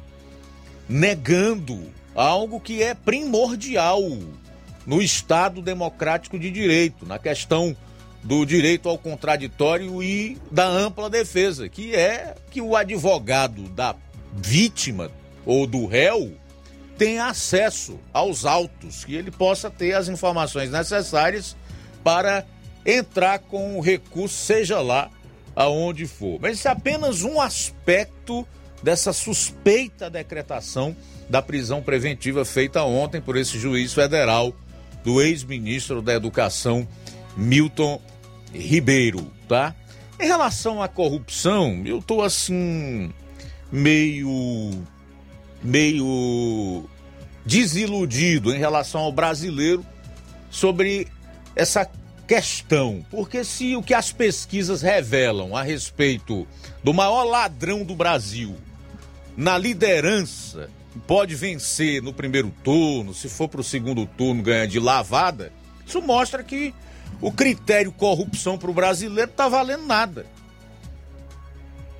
[0.89, 4.01] negando algo que é primordial
[4.85, 7.75] no Estado democrático de direito, na questão
[8.23, 13.95] do direito ao contraditório e da ampla defesa, que é que o advogado da
[14.33, 15.11] vítima
[15.45, 16.33] ou do réu
[16.97, 21.55] tenha acesso aos autos, que ele possa ter as informações necessárias
[22.03, 22.45] para
[22.85, 25.09] entrar com o recurso, seja lá
[25.55, 26.39] aonde for.
[26.39, 28.47] Mas isso é apenas um aspecto
[28.83, 30.95] dessa suspeita decretação
[31.29, 34.53] da prisão preventiva feita ontem por esse juiz federal
[35.03, 36.87] do ex-ministro da Educação,
[37.35, 38.01] Milton
[38.53, 39.75] Ribeiro, tá?
[40.19, 43.11] Em relação à corrupção, eu tô assim
[43.71, 44.71] meio
[45.63, 46.85] meio
[47.45, 49.85] desiludido em relação ao brasileiro
[50.49, 51.07] sobre
[51.55, 51.89] essa
[52.27, 56.47] questão, porque se o que as pesquisas revelam a respeito
[56.83, 58.55] do maior ladrão do Brasil
[59.35, 60.69] na liderança
[61.07, 65.51] pode vencer no primeiro turno, se for para o segundo turno ganhar de lavada,
[65.85, 66.73] isso mostra que
[67.21, 70.25] o critério corrupção para o brasileiro tá valendo nada.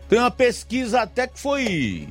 [0.09, 2.09] Tem uma pesquisa até que foi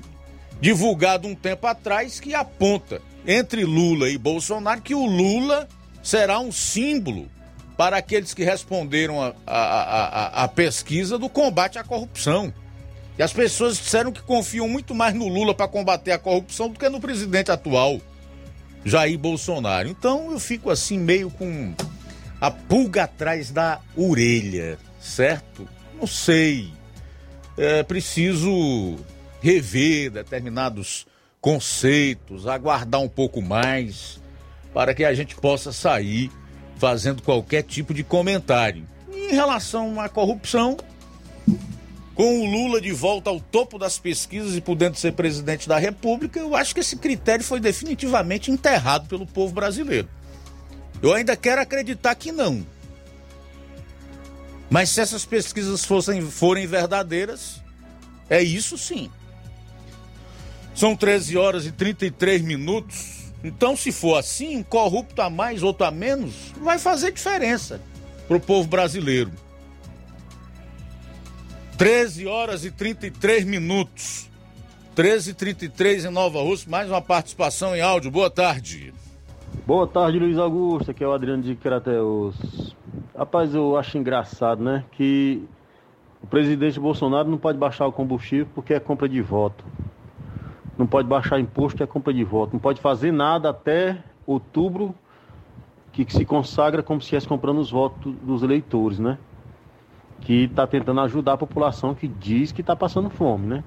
[0.60, 5.68] divulgada um tempo atrás que aponta entre Lula e Bolsonaro que o Lula
[6.02, 7.28] será um símbolo
[7.76, 12.52] para aqueles que responderam a, a, a, a pesquisa do combate à corrupção.
[13.18, 16.78] E as pessoas disseram que confiam muito mais no Lula para combater a corrupção do
[16.78, 18.00] que no presidente atual,
[18.84, 19.88] Jair Bolsonaro.
[19.88, 21.74] Então eu fico assim meio com
[22.40, 25.68] a pulga atrás da orelha, certo?
[25.98, 26.72] Não sei.
[27.58, 28.96] É preciso
[29.42, 31.06] rever determinados
[31.40, 34.20] conceitos, aguardar um pouco mais
[34.72, 36.30] para que a gente possa sair
[36.76, 38.86] fazendo qualquer tipo de comentário.
[39.12, 40.76] Em relação à corrupção,
[42.14, 46.38] com o Lula de volta ao topo das pesquisas e podendo ser presidente da República,
[46.38, 50.08] eu acho que esse critério foi definitivamente enterrado pelo povo brasileiro.
[51.02, 52.64] Eu ainda quero acreditar que não.
[54.68, 57.60] Mas se essas pesquisas fossem, forem verdadeiras,
[58.28, 59.10] é isso sim.
[60.74, 63.32] São 13 horas e 33 minutos.
[63.42, 67.80] Então, se for assim, um corrupto a mais, outro a menos, vai fazer diferença
[68.28, 69.32] para o povo brasileiro.
[71.76, 74.28] 13 horas e 33 minutos.
[74.94, 78.10] 13h33 em Nova Rússia, mais uma participação em áudio.
[78.10, 78.92] Boa tarde.
[79.66, 82.74] Boa tarde, Luiz Augusto, aqui é o Adriano de Crateus.
[83.16, 85.42] Rapaz, eu acho engraçado, né, que
[86.22, 89.64] o presidente Bolsonaro não pode baixar o combustível porque é compra de voto.
[90.78, 92.54] Não pode baixar imposto que é compra de voto.
[92.54, 94.94] Não pode fazer nada até outubro
[95.92, 99.18] que, se consagra como se estivesse comprando os votos dos eleitores, né?
[100.22, 103.64] Que está tentando ajudar a população que diz que está passando fome, né?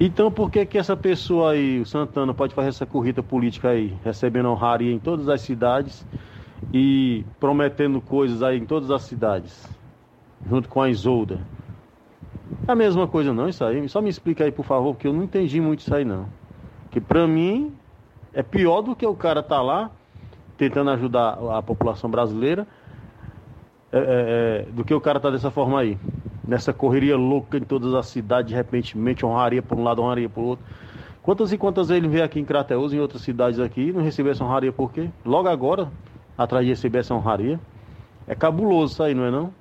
[0.00, 3.96] Então por que que essa pessoa aí, o Santana, pode fazer essa corrida política aí,
[4.04, 6.04] recebendo honraria em todas as cidades
[6.72, 9.68] e prometendo coisas aí em todas as cidades,
[10.48, 11.38] junto com a Isolda?
[12.66, 13.88] É a mesma coisa não, isso aí.
[13.88, 16.26] Só me explica aí, por favor, porque eu não entendi muito isso aí não.
[16.90, 17.72] Que pra mim
[18.32, 19.90] é pior do que o cara tá lá
[20.56, 22.66] tentando ajudar a população brasileira
[23.92, 24.02] é, é,
[24.68, 25.98] é, do que o cara tá dessa forma aí.
[26.46, 30.42] Nessa correria louca em todas as cidades, de repente, honraria por um lado, honraria por
[30.42, 30.64] outro.
[31.22, 34.32] Quantas e quantas vezes ele veio aqui em Crateus, em outras cidades aqui, não recebeu
[34.32, 35.08] essa honraria por quê?
[35.24, 35.88] Logo agora,
[36.36, 37.60] atrás de receber essa honraria.
[38.26, 39.54] É cabuloso isso aí, não é não?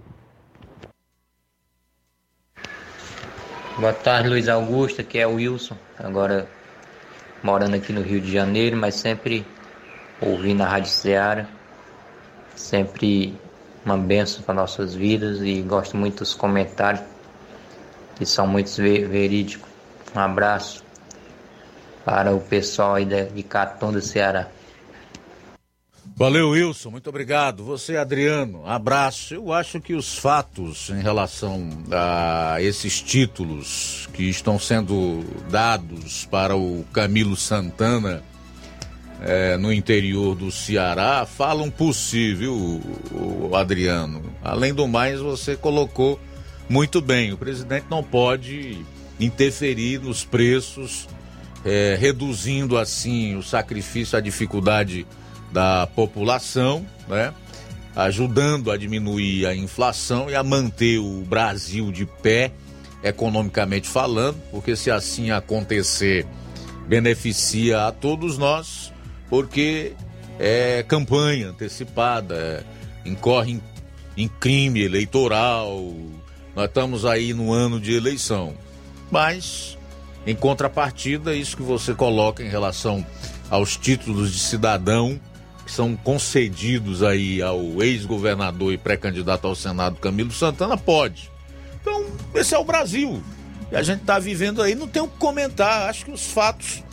[3.78, 6.48] Boa tarde, Luiz Augusto, aqui é o Wilson, agora
[7.44, 9.46] morando aqui no Rio de Janeiro, mas sempre
[10.20, 11.48] ouvindo a Rádio Ceará,
[12.56, 13.34] sempre
[13.86, 17.04] uma benção para nossas vidas e gosto muito dos comentários,
[18.16, 19.70] que são muito verídicos.
[20.16, 20.84] Um abraço
[22.06, 24.48] para o pessoal aí de Catunda, Ceará.
[26.16, 27.64] Valeu, Wilson, muito obrigado.
[27.64, 29.34] Você, Adriano, abraço.
[29.34, 36.56] Eu acho que os fatos em relação a esses títulos que estão sendo dados para
[36.56, 38.22] o Camilo Santana
[39.22, 42.56] é, no interior do Ceará falam possível,
[43.12, 44.22] o Adriano.
[44.44, 46.20] Além do mais, você colocou
[46.68, 48.84] muito bem: o presidente não pode
[49.20, 51.08] interferir nos preços,
[51.64, 55.06] é, reduzindo assim o sacrifício, a dificuldade
[55.52, 57.34] da população, né?
[57.96, 62.52] ajudando a diminuir a inflação e a manter o Brasil de pé,
[63.04, 66.26] economicamente falando, porque se assim acontecer,
[66.88, 68.94] beneficia a todos nós,
[69.32, 69.94] porque
[70.38, 73.62] é campanha antecipada, é, incorre em,
[74.18, 75.82] em crime eleitoral,
[76.54, 78.54] nós estamos aí no ano de eleição.
[79.10, 79.78] Mas,
[80.28, 83.06] em contrapartida, isso que você coloca em relação
[83.50, 85.18] aos títulos de cidadão
[85.66, 91.32] que são concedidos aí ao ex-governador e pré-candidato ao Senado Camilo Santana, pode.
[91.80, 92.06] Então,
[92.36, 93.24] esse é o Brasil.
[93.72, 95.90] E a gente está vivendo aí, não tem o que comentar.
[95.90, 96.84] Acho que os fatos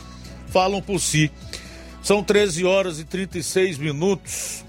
[0.47, 1.29] falam por si.
[2.01, 4.63] São 13 horas e 36 minutos.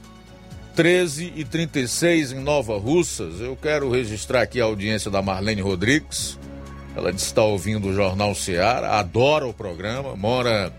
[0.74, 3.40] 13 e 36 em Nova Russas.
[3.40, 6.38] Eu quero registrar aqui a audiência da Marlene Rodrigues.
[6.96, 10.72] Ela está ouvindo o Jornal Seara, adora o programa, mora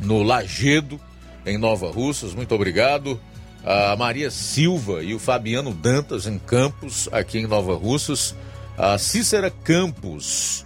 [0.00, 1.00] no Lagedo,
[1.46, 2.34] em Nova Russas.
[2.34, 3.20] Muito obrigado.
[3.64, 8.34] A Maria Silva e o Fabiano Dantas em Campos, aqui em Nova Russas.
[8.76, 10.65] A Cícera Campos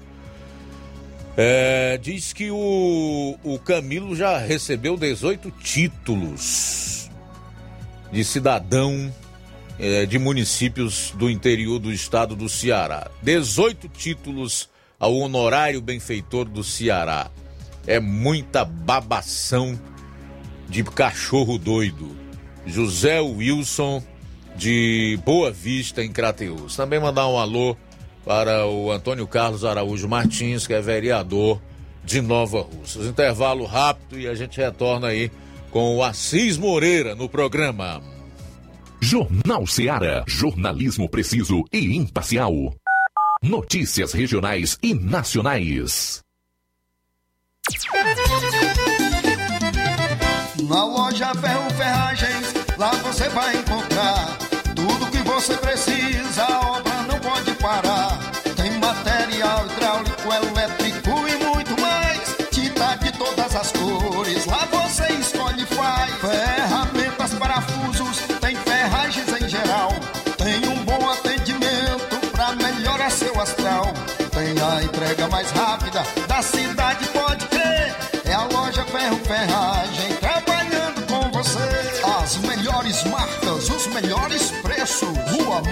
[1.43, 7.09] é, diz que o, o Camilo já recebeu 18 títulos
[8.13, 9.11] de cidadão
[9.79, 13.11] é, de municípios do interior do estado do Ceará.
[13.23, 14.69] 18 títulos
[14.99, 17.31] ao honorário benfeitor do Ceará.
[17.87, 19.81] É muita babação
[20.69, 22.15] de cachorro doido.
[22.67, 24.05] José Wilson
[24.57, 26.77] de Boa Vista em Crateus.
[26.77, 27.79] Também mandar um alô
[28.25, 31.61] para o Antônio Carlos Araújo Martins, que é vereador
[32.05, 33.07] de Nova Russas.
[33.07, 35.31] Intervalo rápido e a gente retorna aí
[35.71, 38.03] com o Assis Moreira no programa.
[39.01, 40.25] Jornal Seara.
[40.27, 42.75] Jornalismo preciso e imparcial.
[43.43, 46.23] Notícias regionais e nacionais.
[50.69, 54.39] Na loja Ferro Ferragens, lá você vai encontrar
[54.75, 56.47] tudo que você precisa,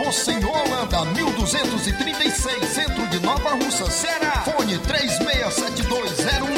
[0.09, 4.43] Rua Monsenhor Holanda, 1236, centro de Nova Russa, Ceará.
[4.43, 6.58] Fone 36720179.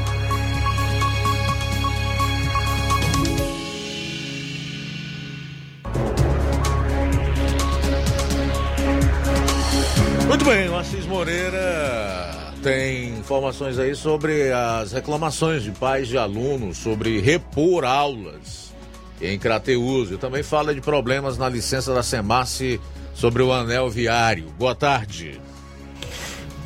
[10.41, 16.79] Muito bem, o Assis Moreira tem informações aí sobre as reclamações de pais de alunos
[16.79, 18.73] sobre repor aulas
[19.21, 20.09] em Crateus.
[20.09, 22.81] E também fala de problemas na licença da Semace
[23.13, 24.45] sobre o anel viário.
[24.57, 25.39] Boa tarde.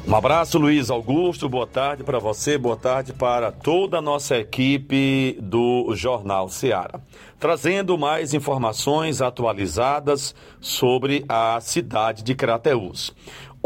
[0.08, 1.50] Um abraço, Luiz Augusto.
[1.50, 7.02] Boa tarde para você, boa tarde para toda a nossa equipe do Jornal Seara.
[7.40, 13.16] Trazendo mais informações atualizadas sobre a cidade de Crateús.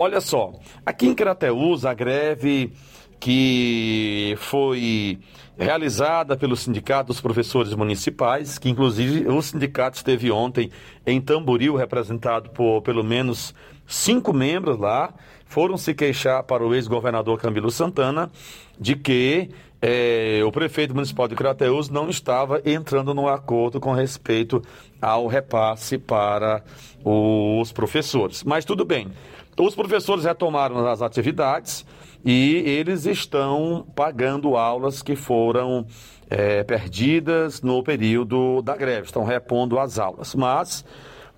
[0.02, 0.54] Olha só,
[0.86, 2.72] aqui em Crateús, a greve
[3.20, 5.20] que foi
[5.58, 10.72] realizada pelo Sindicato dos Professores Municipais, que inclusive o sindicato esteve ontem
[11.06, 13.54] em Tamboril, representado por pelo menos
[13.86, 15.14] cinco membros lá,
[15.46, 18.32] foram se queixar para o ex-governador Camilo Santana
[18.80, 19.50] de que
[19.82, 24.62] eh, o prefeito municipal de Crateús não estava entrando no acordo com respeito
[25.02, 26.64] ao repasse para
[27.04, 28.46] os professores.
[28.46, 29.12] Mas tudo bem.
[29.60, 31.86] Os professores retomaram as atividades
[32.24, 35.86] e eles estão pagando aulas que foram
[36.30, 40.34] é, perdidas no período da greve, estão repondo as aulas.
[40.34, 40.86] Mas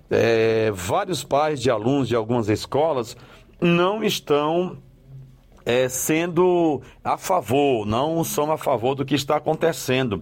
[0.08, 3.16] é, vários pais de alunos de algumas escolas
[3.60, 4.78] não estão
[5.66, 10.20] é, sendo a favor, não são a favor do que está acontecendo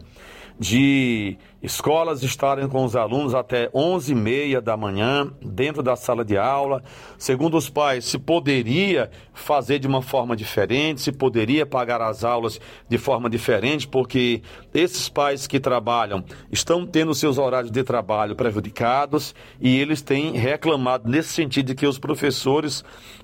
[0.59, 6.83] de escolas estarem com os alunos até 11h30 da manhã dentro da sala de aula.
[7.19, 12.61] Segundo os pais, se poderia fazer de uma forma diferente, se poderia pagar as aulas
[12.89, 14.43] de forma diferente, porque
[14.73, 21.09] esses pais que trabalham estão tendo seus horários de trabalho prejudicados e eles têm reclamado
[21.09, 22.83] nesse sentido de que os professores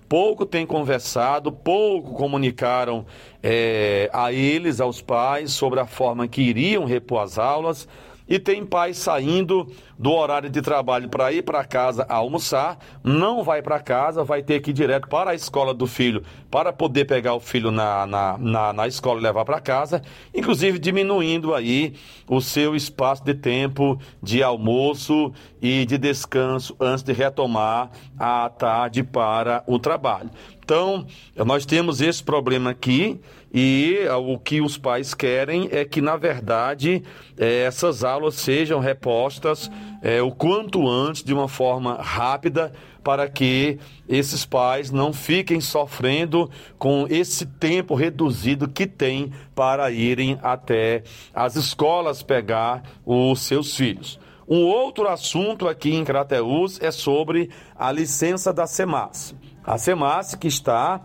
[0.09, 3.05] pouco têm conversado, pouco comunicaram
[3.43, 7.89] é, a eles, aos pais, sobre a forma que iriam repor as aulas
[8.29, 13.63] e tem pais saindo do horário de trabalho para ir para casa almoçar, não vai
[13.63, 17.35] para casa, vai ter que ir direto para a escola do filho para poder pegar
[17.35, 20.03] o filho na, na, na, na escola e levar para casa,
[20.35, 21.95] inclusive diminuindo aí
[22.29, 25.33] o seu espaço de tempo de almoço
[25.63, 30.31] e de descanso antes de retomar a tarde para o trabalho.
[30.63, 33.21] Então, nós temos esse problema aqui
[33.59, 37.03] e o que os pais querem é que, na verdade,
[37.39, 39.71] eh, essas aulas sejam repostas
[40.03, 42.71] eh, o quanto antes, de uma forma rápida,
[43.03, 50.39] para que esses pais não fiquem sofrendo com esse tempo reduzido que tem para irem
[50.43, 51.03] até
[51.33, 54.21] as escolas pegar os seus filhos.
[54.47, 59.35] Um outro assunto aqui em Crateús é sobre a licença da SEMAS.
[59.65, 61.01] A SEMAS que está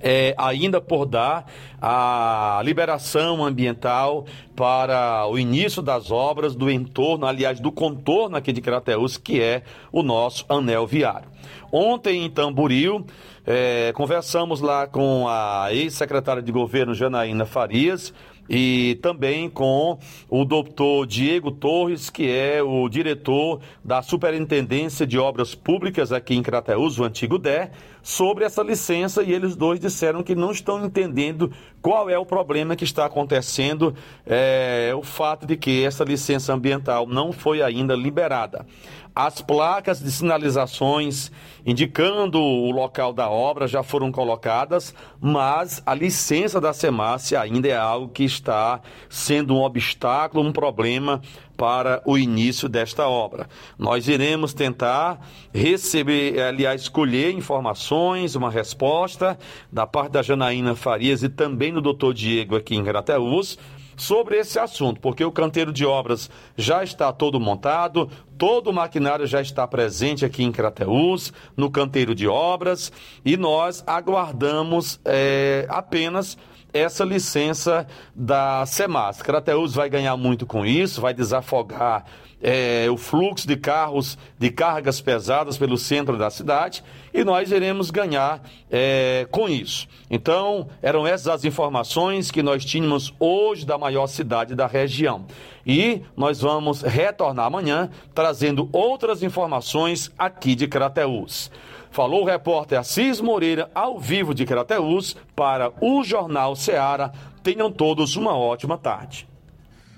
[0.00, 1.46] é, ainda por dar
[1.80, 4.24] a liberação ambiental
[4.56, 9.62] para o início das obras do entorno, aliás, do contorno aqui de Crateús, que é
[9.92, 11.28] o nosso anel viário.
[11.72, 13.06] Ontem em Tamboril,
[13.46, 18.12] é, conversamos lá com a ex-secretária de governo Janaína Farias,
[18.52, 19.96] e também com
[20.28, 26.42] o doutor Diego Torres, que é o diretor da Superintendência de Obras Públicas aqui em
[26.42, 27.70] Crateús, o antigo Dé,
[28.02, 31.50] sobre essa licença e eles dois disseram que não estão entendendo
[31.80, 33.94] qual é o problema que está acontecendo,
[34.26, 38.66] é, o fato de que essa licença ambiental não foi ainda liberada.
[39.14, 41.32] As placas de sinalizações
[41.66, 47.76] indicando o local da obra já foram colocadas, mas a licença da SEMAS ainda é
[47.76, 51.20] algo que está sendo um obstáculo, um problema
[51.60, 53.46] para o início desta obra.
[53.78, 55.20] Nós iremos tentar
[55.52, 59.38] receber, aliás, escolher informações, uma resposta
[59.70, 63.58] da parte da Janaína Farias e também do doutor Diego aqui em Grateus
[63.94, 68.08] sobre esse assunto, porque o canteiro de obras já está todo montado,
[68.38, 72.90] todo o maquinário já está presente aqui em Crateús, no canteiro de obras,
[73.22, 76.38] e nós aguardamos é, apenas
[76.72, 79.22] essa licença da SEMAS.
[79.22, 82.04] Crateús vai ganhar muito com isso, vai desafogar
[82.42, 86.82] é, o fluxo de carros de cargas pesadas pelo centro da cidade
[87.12, 89.86] e nós iremos ganhar é, com isso.
[90.08, 95.26] Então, eram essas as informações que nós tínhamos hoje da maior cidade da região.
[95.66, 101.50] E nós vamos retornar amanhã trazendo outras informações aqui de Crateús.
[101.90, 107.12] Falou o repórter Assis Moreira, ao vivo de Crateús, para o Jornal Seara.
[107.42, 109.28] Tenham todos uma ótima tarde.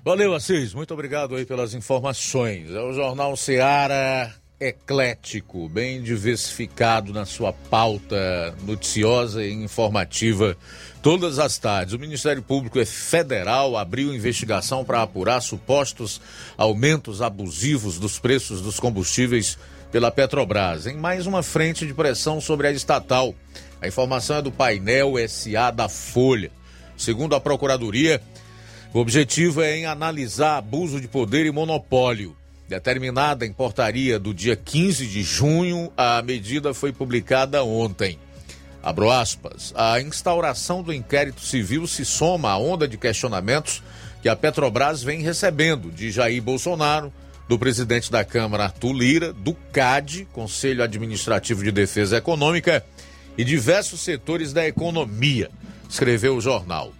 [0.05, 0.75] Valeu, Assis.
[0.75, 2.71] Muito obrigado aí pelas informações.
[2.71, 10.57] É o Jornal Seara eclético, bem diversificado na sua pauta noticiosa e informativa
[11.03, 11.95] todas as tardes.
[11.95, 16.21] O Ministério Público Federal abriu investigação para apurar supostos
[16.57, 19.59] aumentos abusivos dos preços dos combustíveis
[19.93, 23.35] pela Petrobras, em mais uma frente de pressão sobre a estatal.
[23.79, 26.51] A informação é do painel SA da Folha.
[26.97, 28.23] Segundo a Procuradoria,
[28.95, 32.35] o objetivo é em analisar abuso de poder e monopólio.
[32.67, 38.19] Determinada em portaria do dia 15 de junho, a medida foi publicada ontem.
[38.83, 39.75] Abro aspas.
[39.77, 43.83] A instauração do inquérito civil se soma à onda de questionamentos
[44.23, 47.13] que a Petrobras vem recebendo de Jair Bolsonaro,
[47.53, 52.83] do presidente da Câmara Arthur Lira, do CAD, Conselho Administrativo de Defesa Econômica,
[53.37, 55.51] e diversos setores da economia,
[55.87, 56.95] escreveu o jornal.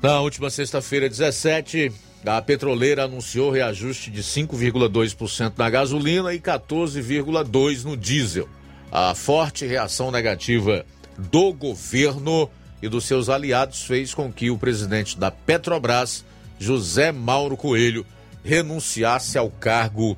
[0.00, 1.92] Na última sexta-feira, 17,
[2.24, 8.48] a petroleira anunciou reajuste de 5,2% na gasolina e 14,2% no diesel.
[8.90, 10.86] A forte reação negativa
[11.18, 12.48] do governo
[12.80, 16.24] e dos seus aliados fez com que o presidente da Petrobras,
[16.58, 18.06] José Mauro Coelho,
[18.44, 20.16] renunciasse ao cargo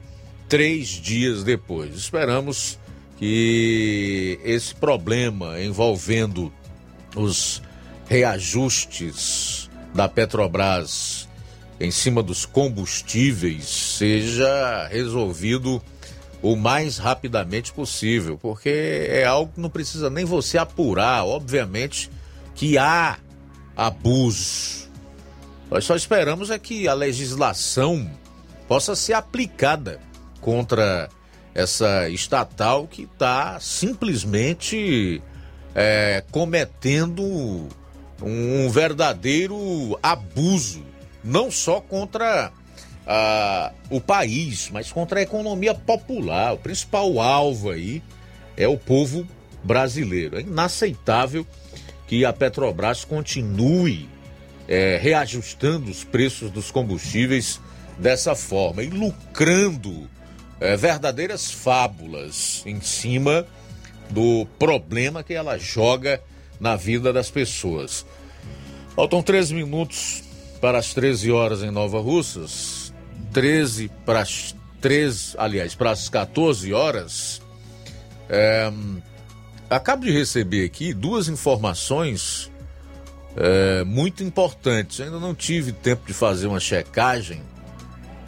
[0.48, 1.94] três dias depois.
[1.94, 2.78] Esperamos
[3.16, 6.52] que esse problema envolvendo
[7.14, 7.62] os
[8.08, 11.28] reajustes da Petrobras
[11.78, 15.82] em cima dos combustíveis seja resolvido
[16.42, 22.10] o mais rapidamente possível, porque é algo que não precisa nem você apurar, obviamente
[22.54, 23.18] que há
[23.76, 24.79] abuso.
[25.70, 28.10] Nós só esperamos é que a legislação
[28.66, 30.00] possa ser aplicada
[30.40, 31.08] contra
[31.54, 35.22] essa estatal que está simplesmente
[35.74, 37.68] é, cometendo
[38.20, 40.82] um verdadeiro abuso,
[41.22, 42.52] não só contra
[43.90, 46.54] o país, mas contra a economia popular.
[46.54, 48.00] O principal alvo aí
[48.56, 49.26] é o povo
[49.64, 50.36] brasileiro.
[50.36, 51.44] É inaceitável
[52.06, 54.08] que a Petrobras continue
[54.70, 57.60] é, reajustando os preços dos combustíveis
[57.98, 60.08] dessa forma e lucrando
[60.60, 63.44] é, verdadeiras fábulas em cima
[64.10, 66.22] do problema que ela joga
[66.60, 68.06] na vida das pessoas.
[68.94, 70.22] Faltam 13 minutos
[70.60, 72.92] para as 13 horas em Nova Russas,
[73.32, 77.42] 13 para as 13, aliás, para as 14 horas.
[78.28, 78.70] É,
[79.68, 82.50] acabo de receber aqui duas informações
[83.36, 85.00] é, muito importantes.
[85.00, 87.42] Ainda não tive tempo de fazer uma checagem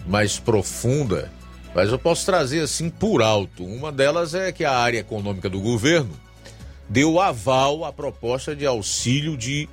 [0.06, 1.30] mais profunda,
[1.74, 3.64] mas eu posso trazer assim por alto.
[3.64, 6.12] Uma delas é que a área econômica do governo
[6.88, 9.68] deu aval à proposta de auxílio de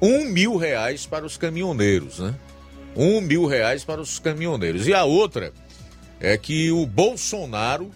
[0.00, 2.34] um mil reais para os caminhoneiros, né?
[2.96, 4.86] Um mil reais para os caminhoneiros.
[4.86, 5.52] E a outra
[6.18, 7.90] é que o Bolsonaro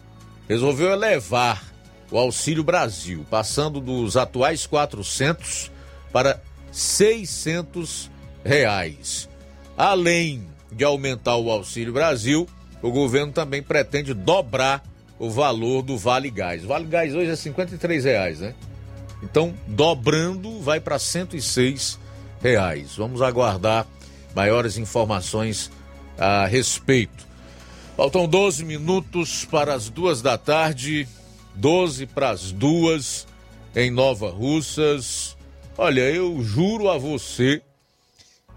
[0.48, 1.62] resolveu elevar
[2.10, 5.70] o Auxílio Brasil, passando dos atuais 400
[6.12, 6.40] para
[6.70, 8.10] 600
[8.44, 9.28] reais.
[9.76, 12.48] Além de aumentar o Auxílio Brasil,
[12.82, 14.82] o governo também pretende dobrar
[15.18, 16.64] o valor do Vale Gás.
[16.64, 18.54] O Vale Gás hoje é 53 reais, né?
[19.22, 21.98] Então, dobrando, vai para 106
[22.42, 22.96] reais.
[22.96, 23.86] Vamos aguardar
[24.34, 25.70] maiores informações
[26.16, 27.28] a respeito.
[27.96, 31.06] Faltam 12 minutos para as duas da tarde,
[31.54, 33.26] 12 para as duas
[33.76, 35.36] em Nova Russas.
[35.78, 37.62] Olha, eu juro a você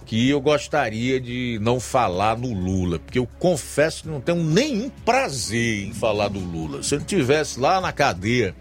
[0.05, 4.89] que eu gostaria de não falar no Lula, porque eu confesso que não tenho nenhum
[4.89, 6.83] prazer em falar do Lula.
[6.83, 8.55] Se ele estivesse lá na cadeia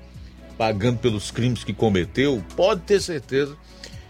[0.57, 3.57] pagando pelos crimes que cometeu, pode ter certeza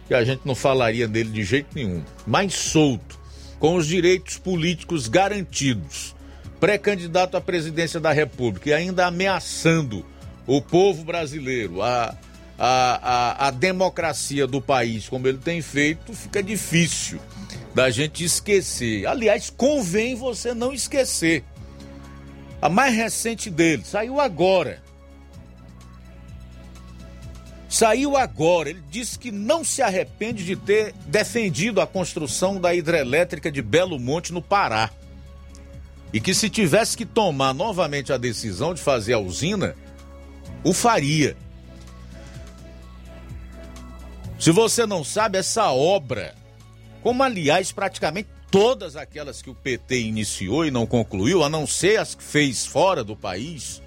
[0.07, 2.03] que a gente não falaria dele de jeito nenhum.
[2.27, 3.19] Mais solto,
[3.59, 6.15] com os direitos políticos garantidos,
[6.61, 10.05] pré-candidato à presidência da República e ainda ameaçando
[10.47, 12.15] o povo brasileiro, a,
[12.59, 17.21] a, a, a democracia do país, como ele tem feito, fica difícil
[17.75, 19.07] da gente esquecer.
[19.07, 21.45] Aliás, convém você não esquecer.
[22.61, 24.83] A mais recente dele saiu agora
[27.73, 33.51] Saiu agora, ele disse que não se arrepende de ter defendido a construção da hidrelétrica
[33.51, 34.91] de Belo Monte no Pará.
[36.13, 39.75] E que se tivesse que tomar novamente a decisão de fazer a usina,
[40.63, 41.35] o faria.
[44.43, 46.35] Se você não sabe, essa obra,
[47.01, 52.01] como aliás praticamente todas aquelas que o PT iniciou e não concluiu, a não ser
[52.01, 53.81] as que fez fora do país,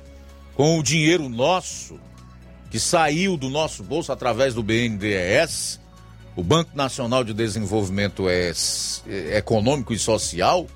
[0.55, 1.99] com o dinheiro nosso,
[2.71, 5.81] que saiu do nosso bolso através do BNDES,
[6.37, 8.53] o Banco Nacional de Desenvolvimento é,
[9.09, 10.67] é, Econômico e Social,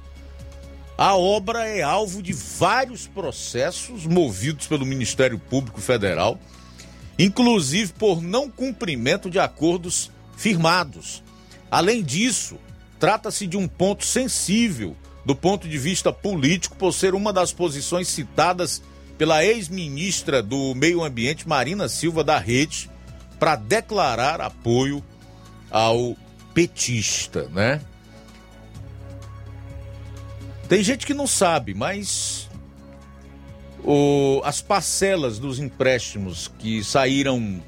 [0.98, 6.38] a obra é alvo de vários processos movidos pelo Ministério Público Federal,
[7.20, 11.22] inclusive por não cumprimento de acordos firmados.
[11.70, 12.58] Além disso,
[12.98, 18.08] trata-se de um ponto sensível do ponto de vista político, por ser uma das posições
[18.08, 18.82] citadas
[19.18, 22.90] pela ex-ministra do Meio Ambiente, Marina Silva da Rede,
[23.38, 25.04] para declarar apoio
[25.70, 26.16] ao
[26.54, 27.82] petista, né?
[30.70, 32.39] Tem gente que não sabe, mas
[33.84, 37.62] o, as parcelas dos empréstimos que saíram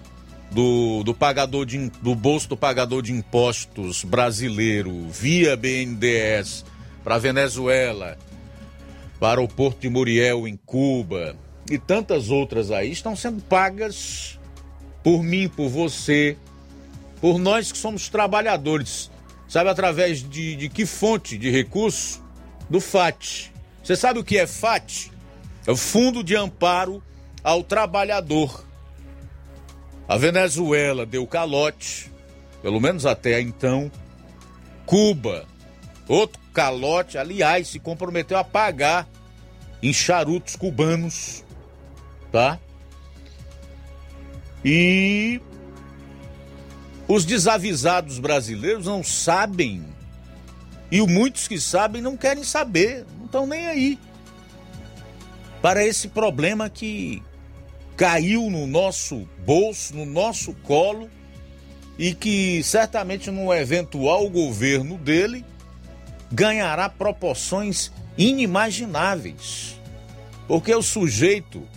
[0.52, 6.66] do, do pagador de, do bolso do pagador de impostos brasileiro via BNDES
[7.04, 8.18] para Venezuela
[9.22, 11.38] para o Porto de Muriel, em Cuba,
[11.70, 14.40] e tantas outras aí, estão sendo pagas
[15.04, 16.36] por mim, por você,
[17.22, 19.12] por nós que somos trabalhadores.
[19.48, 22.20] Sabe através de, de que fonte de recurso?
[22.68, 23.52] Do FAT.
[23.84, 25.12] Você sabe o que é FAT?
[25.66, 27.04] É o Fundo de Amparo
[27.44, 28.66] ao Trabalhador.
[30.08, 32.12] A Venezuela deu calote,
[32.62, 33.92] pelo menos até então.
[34.86, 35.46] Cuba,
[36.08, 39.08] outro calote, aliás, se comprometeu a pagar
[39.82, 41.46] em charutos cubanos,
[42.32, 42.60] tá?
[44.66, 45.40] E
[47.08, 49.86] os desavisados brasileiros não sabem,
[50.92, 54.00] e muitos que sabem não querem saber, não estão nem aí
[55.62, 57.22] para esse problema que
[57.96, 61.10] caiu no nosso bolso, no nosso colo
[61.98, 65.46] e que certamente no eventual governo dele
[66.32, 69.80] ganhará proporções inimagináveis.
[70.48, 71.68] Porque o sujeito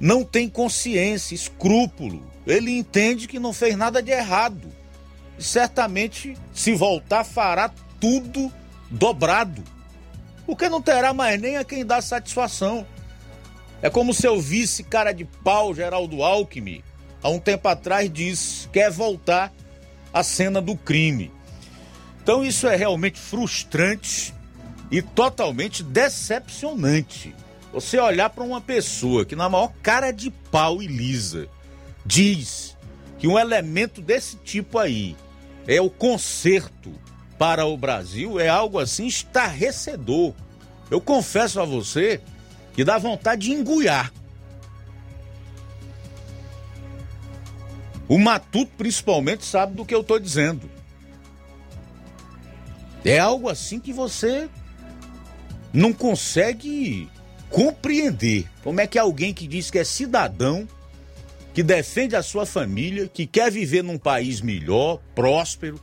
[0.00, 2.22] não tem consciência, escrúpulo.
[2.46, 4.68] Ele entende que não fez nada de errado.
[5.38, 7.70] E certamente, se voltar, fará
[8.00, 8.52] tudo
[8.90, 9.62] dobrado.
[10.46, 12.86] Porque não terá mais nem a quem dar satisfação.
[13.82, 16.82] É como se eu visse cara de pau, Geraldo Alckmin,
[17.22, 19.52] há um tempo atrás disse, quer voltar
[20.12, 21.30] à cena do crime.
[22.22, 24.34] Então isso é realmente frustrante
[24.90, 27.34] e totalmente decepcionante.
[27.72, 31.48] Você olhar para uma pessoa que, na maior cara de pau e lisa,
[32.04, 32.76] diz
[33.18, 35.16] que um elemento desse tipo aí
[35.66, 36.92] é o conserto
[37.38, 40.32] para o Brasil, é algo assim estarrecedor.
[40.90, 42.20] Eu confesso a você
[42.72, 44.12] que dá vontade de engulhar.
[48.08, 50.70] O Matuto, principalmente, sabe do que eu estou dizendo.
[53.04, 54.48] É algo assim que você
[55.72, 57.08] não consegue
[57.50, 58.48] compreender.
[58.62, 60.68] Como é que alguém que diz que é cidadão,
[61.52, 65.80] que defende a sua família, que quer viver num país melhor, próspero,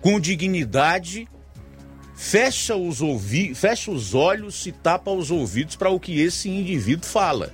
[0.00, 1.28] com dignidade,
[2.14, 7.08] fecha os, ouvi fecha os olhos e tapa os ouvidos para o que esse indivíduo
[7.08, 7.52] fala,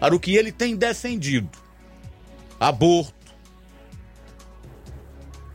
[0.00, 1.50] para o que ele tem defendido.
[2.58, 3.14] Aborto.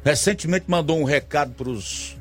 [0.03, 2.17] Recentemente mandou um recado para os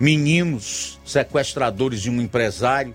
[0.00, 2.94] meninos sequestradores de um empresário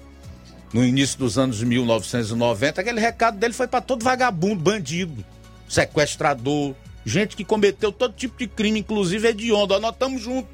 [0.73, 2.81] no início dos anos 1990.
[2.81, 5.23] Aquele recado dele foi para todo vagabundo, bandido,
[5.67, 6.75] sequestrador,
[7.07, 9.79] gente que cometeu todo tipo de crime, inclusive hediondo.
[9.79, 10.51] Nós estamos juntos.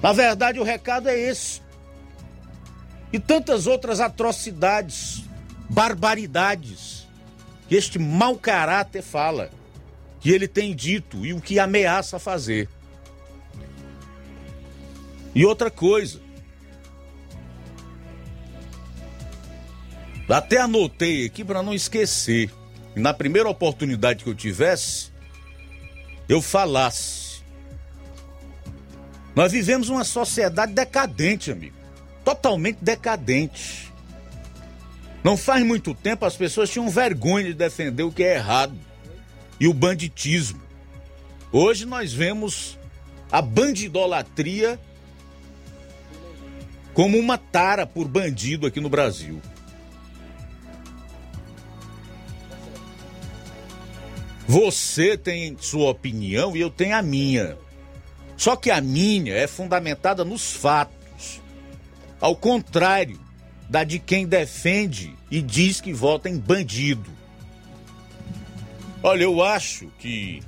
[0.00, 1.60] Na verdade, o recado é esse.
[3.12, 5.24] E tantas outras atrocidades,
[5.68, 7.08] barbaridades
[7.68, 9.50] que este mau caráter fala,
[10.20, 12.68] que ele tem dito e o que ameaça fazer.
[15.34, 16.20] E outra coisa.
[20.28, 22.59] Até anotei aqui para não esquecer.
[22.94, 25.10] Na primeira oportunidade que eu tivesse,
[26.28, 27.42] eu falasse.
[29.34, 31.76] Nós vivemos uma sociedade decadente, amigo.
[32.24, 33.92] Totalmente decadente.
[35.22, 38.74] Não faz muito tempo as pessoas tinham vergonha de defender o que é errado
[39.58, 40.60] e o banditismo.
[41.52, 42.78] Hoje nós vemos
[43.30, 44.80] a bandidolatria
[46.94, 49.40] como uma tara por bandido aqui no Brasil.
[54.50, 57.56] Você tem sua opinião e eu tenho a minha.
[58.36, 61.40] Só que a minha é fundamentada nos fatos.
[62.20, 63.20] Ao contrário
[63.68, 67.08] da de quem defende e diz que vota em bandido.
[69.04, 70.42] Olha, eu acho que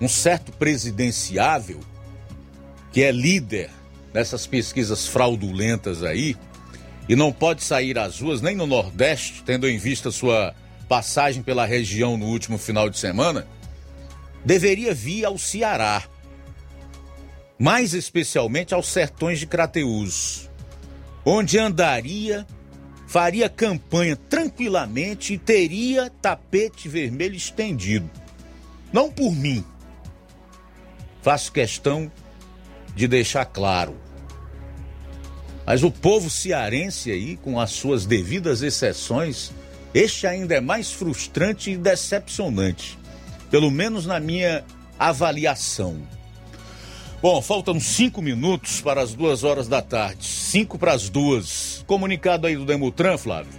[0.00, 1.80] um certo presidenciável,
[2.92, 3.70] que é líder
[4.14, 6.36] nessas pesquisas fraudulentas aí,
[7.08, 10.54] e não pode sair às ruas nem no Nordeste, tendo em vista sua
[10.88, 13.46] passagem pela região no último final de semana,
[14.44, 16.04] deveria vir ao Ceará,
[17.58, 20.48] mais especialmente aos sertões de Crateús,
[21.24, 22.46] onde andaria,
[23.06, 28.08] faria campanha tranquilamente e teria tapete vermelho estendido.
[28.92, 29.64] Não por mim.
[31.20, 32.10] Faço questão
[32.94, 33.96] de deixar claro.
[35.66, 39.52] Mas o povo cearense aí, com as suas devidas exceções,
[39.98, 42.96] este ainda é mais frustrante e decepcionante,
[43.50, 44.64] pelo menos na minha
[44.96, 45.96] avaliação.
[47.20, 50.24] Bom, faltam cinco minutos para as duas horas da tarde.
[50.24, 51.84] Cinco para as duas.
[51.84, 53.50] Comunicado aí do Demutran, Flávio.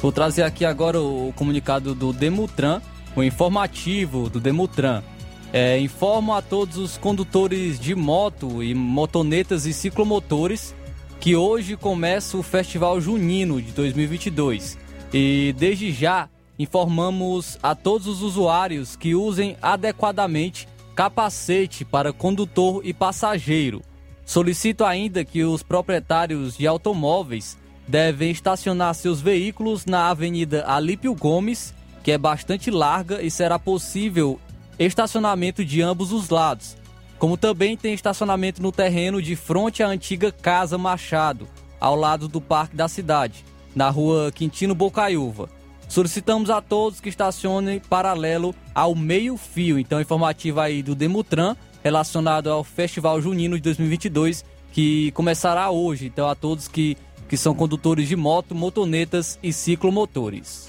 [0.00, 2.82] Vou trazer aqui agora o comunicado do Demutran,
[3.14, 5.04] o informativo do Demutran.
[5.52, 10.74] É, informo a todos os condutores de moto e motonetas e ciclomotores
[11.20, 14.78] que hoje começa o Festival Junino de 2022.
[15.12, 16.28] E desde já
[16.58, 23.82] informamos a todos os usuários que usem adequadamente capacete para condutor e passageiro.
[24.24, 31.74] Solicito ainda que os proprietários de automóveis devem estacionar seus veículos na Avenida Alípio Gomes,
[32.02, 34.40] que é bastante larga e será possível
[34.78, 36.76] estacionamento de ambos os lados,
[37.24, 41.48] como também tem estacionamento no terreno de frente à antiga Casa Machado,
[41.80, 45.48] ao lado do Parque da Cidade, na rua Quintino Bocaiúva.
[45.88, 49.78] Solicitamos a todos que estacionem paralelo ao meio-fio.
[49.78, 56.04] Então, informativo aí do Demutran relacionado ao Festival Junino de 2022, que começará hoje.
[56.04, 56.94] Então, a todos que,
[57.26, 60.68] que são condutores de moto, motonetas e ciclomotores.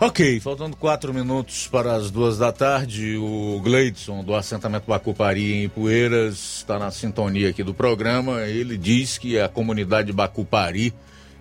[0.00, 5.68] Ok, faltando quatro minutos para as duas da tarde, o Gleidson do assentamento Bacupari em
[5.68, 8.42] Poeiras está na sintonia aqui do programa.
[8.42, 10.92] Ele diz que a comunidade de Bacupari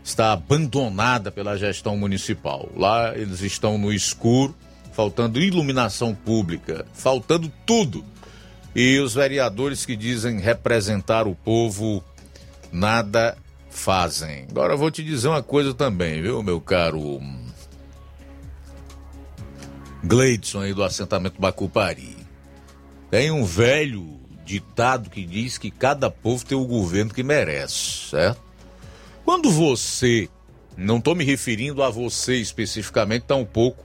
[0.04, 2.70] está abandonada pela gestão municipal.
[2.78, 4.56] Lá eles estão no escuro,
[4.92, 8.06] faltando iluminação pública, faltando tudo.
[8.76, 12.04] E os vereadores que dizem representar o povo
[12.72, 13.36] nada
[13.72, 14.46] fazem.
[14.52, 17.20] Agora eu vou te dizer uma coisa também, viu, meu caro
[20.04, 22.18] Gleidson aí do assentamento Bacupari.
[23.10, 28.42] Tem um velho ditado que diz que cada povo tem o governo que merece, certo?
[29.24, 30.30] Quando você,
[30.76, 33.84] não estou me referindo a você especificamente, tampouco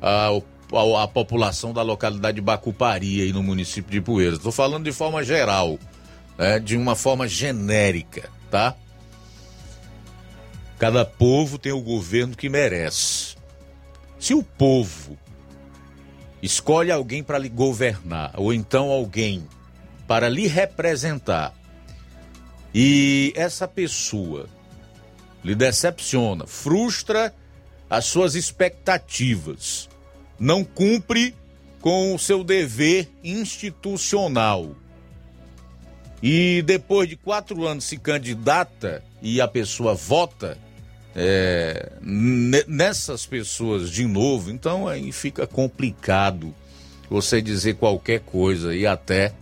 [0.00, 4.38] a, a, a população da localidade de Bacupari, aí no município de Poeiras.
[4.38, 5.78] Estou falando de forma geral,
[6.38, 8.74] né, de uma forma genérica, tá?
[10.78, 13.36] Cada povo tem o governo que merece.
[14.18, 15.18] Se o povo
[16.42, 19.46] escolhe alguém para lhe governar, ou então alguém
[20.06, 21.54] para lhe representar,
[22.74, 24.48] e essa pessoa
[25.44, 27.34] lhe decepciona, frustra
[27.88, 29.88] as suas expectativas,
[30.38, 31.34] não cumpre
[31.80, 34.74] com o seu dever institucional.
[36.22, 40.58] E depois de quatro anos se candidata e a pessoa vota
[41.20, 46.54] é, nessas pessoas de novo, então aí fica complicado
[47.10, 49.32] você dizer qualquer coisa e até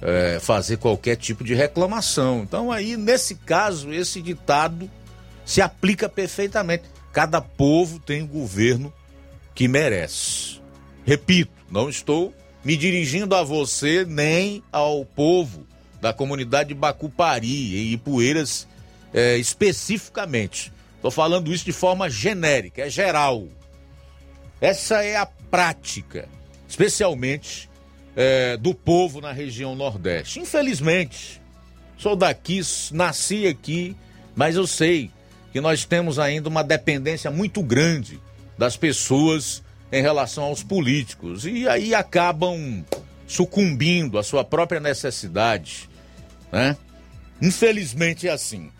[0.00, 2.40] é, fazer qualquer tipo de reclamação.
[2.42, 4.90] Então aí, nesse caso, esse ditado
[5.44, 6.82] se aplica perfeitamente.
[7.12, 8.92] Cada povo tem o governo
[9.54, 10.60] que merece.
[11.04, 12.34] Repito, não estou
[12.64, 15.64] me dirigindo a você nem ao povo
[16.00, 18.66] da comunidade de Bacupari, em Ipueiras,
[19.12, 20.72] é, especificamente.
[20.96, 23.48] Estou falando isso de forma genérica, é geral.
[24.60, 26.28] Essa é a prática,
[26.68, 27.68] especialmente
[28.16, 30.38] é, do povo na região Nordeste.
[30.38, 31.42] Infelizmente,
[31.98, 32.60] sou daqui,
[32.92, 33.96] nasci aqui,
[34.34, 35.10] mas eu sei
[35.52, 38.20] que nós temos ainda uma dependência muito grande
[38.56, 42.84] das pessoas em relação aos políticos e aí acabam
[43.26, 45.88] sucumbindo à sua própria necessidade,
[46.50, 46.76] né?
[47.40, 48.70] Infelizmente é assim.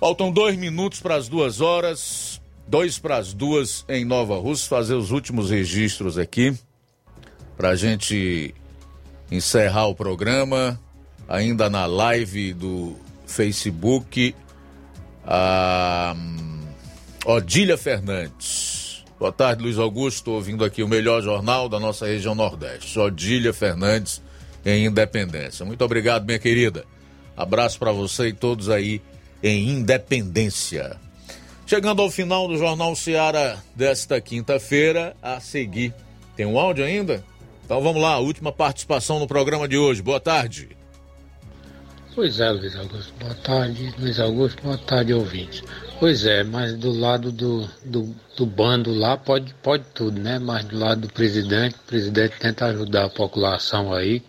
[0.00, 4.94] Faltam dois minutos para as duas horas, dois para as duas em Nova Rússia, fazer
[4.94, 6.56] os últimos registros aqui
[7.54, 8.54] para a gente
[9.30, 10.80] encerrar o programa
[11.28, 12.96] ainda na live do
[13.26, 14.34] Facebook
[15.26, 16.16] a
[17.26, 19.04] Odília Fernandes.
[19.18, 20.16] Boa tarde, Luiz Augusto.
[20.16, 22.98] Estou ouvindo aqui o melhor jornal da nossa região Nordeste.
[22.98, 24.22] Odília Fernandes,
[24.64, 25.66] em Independência.
[25.66, 26.86] Muito obrigado, minha querida.
[27.36, 29.02] Abraço para você e todos aí
[29.42, 30.96] em Independência.
[31.66, 35.94] Chegando ao final do Jornal Seara desta quinta-feira, a seguir.
[36.36, 37.22] Tem um áudio ainda?
[37.64, 40.02] Então vamos lá, última participação no programa de hoje.
[40.02, 40.76] Boa tarde.
[42.14, 43.14] Pois é, Luiz Augusto.
[43.20, 44.62] Boa tarde, Luiz Augusto.
[44.62, 45.62] Boa tarde, ouvintes.
[46.00, 50.38] Pois é, mas do lado do, do, do, bando lá pode, pode tudo, né?
[50.38, 54.22] Mas do lado do presidente, o presidente tenta ajudar a população aí,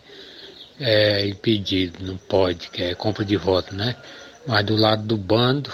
[0.78, 3.96] é impedido, não pode, que é compra de voto, né?
[4.46, 5.70] Mas do lado do bando,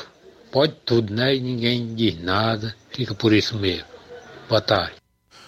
[0.53, 1.35] pode tudo, né?
[1.35, 3.87] E ninguém diz nada, fica por isso mesmo.
[4.49, 4.95] Boa tarde.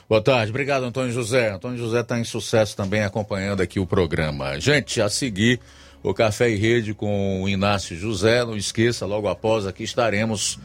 [0.09, 1.53] Boa tarde, obrigado Antônio José.
[1.53, 4.59] Antônio José está em sucesso também acompanhando aqui o programa.
[4.59, 5.61] Gente, a seguir
[6.03, 8.45] o Café e Rede com o Inácio José.
[8.45, 10.59] Não esqueça, logo após aqui estaremos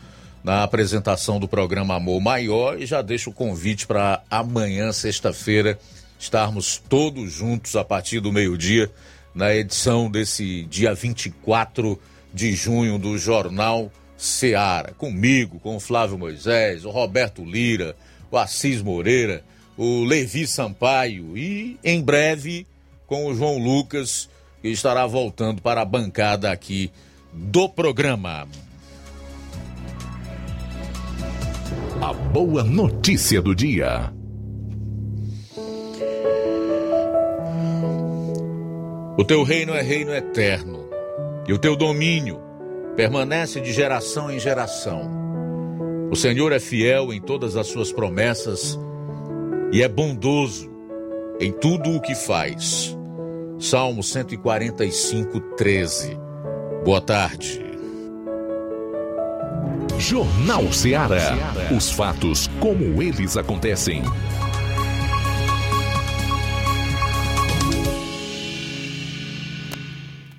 [0.44, 5.78] na apresentação do programa Amor Maior e já deixo o convite para amanhã, sexta-feira,
[6.20, 8.90] estarmos todos juntos a partir do meio-dia
[9.34, 12.00] na edição desse dia 24
[12.36, 14.94] de junho do Jornal Seara.
[14.98, 17.96] Comigo, com o Flávio Moisés, o Roberto Lira,
[18.30, 19.42] o Assis Moreira,
[19.78, 22.68] o Levi Sampaio e em breve
[23.08, 24.30] com o João Lucas
[24.62, 26.92] que estará voltando para a bancada aqui
[27.32, 28.48] do programa.
[32.02, 34.12] A boa notícia do dia.
[39.18, 40.85] O teu reino é reino eterno,
[41.48, 42.40] e o teu domínio
[42.96, 45.10] permanece de geração em geração.
[46.12, 48.80] O Senhor é fiel em todas as suas promessas
[49.72, 50.72] e é bondoso
[51.40, 52.98] em tudo o que faz.
[53.60, 56.18] Salmo 145, 13.
[56.84, 57.64] Boa tarde.
[59.98, 61.36] Jornal Ceará.
[61.76, 64.04] Os fatos como eles acontecem.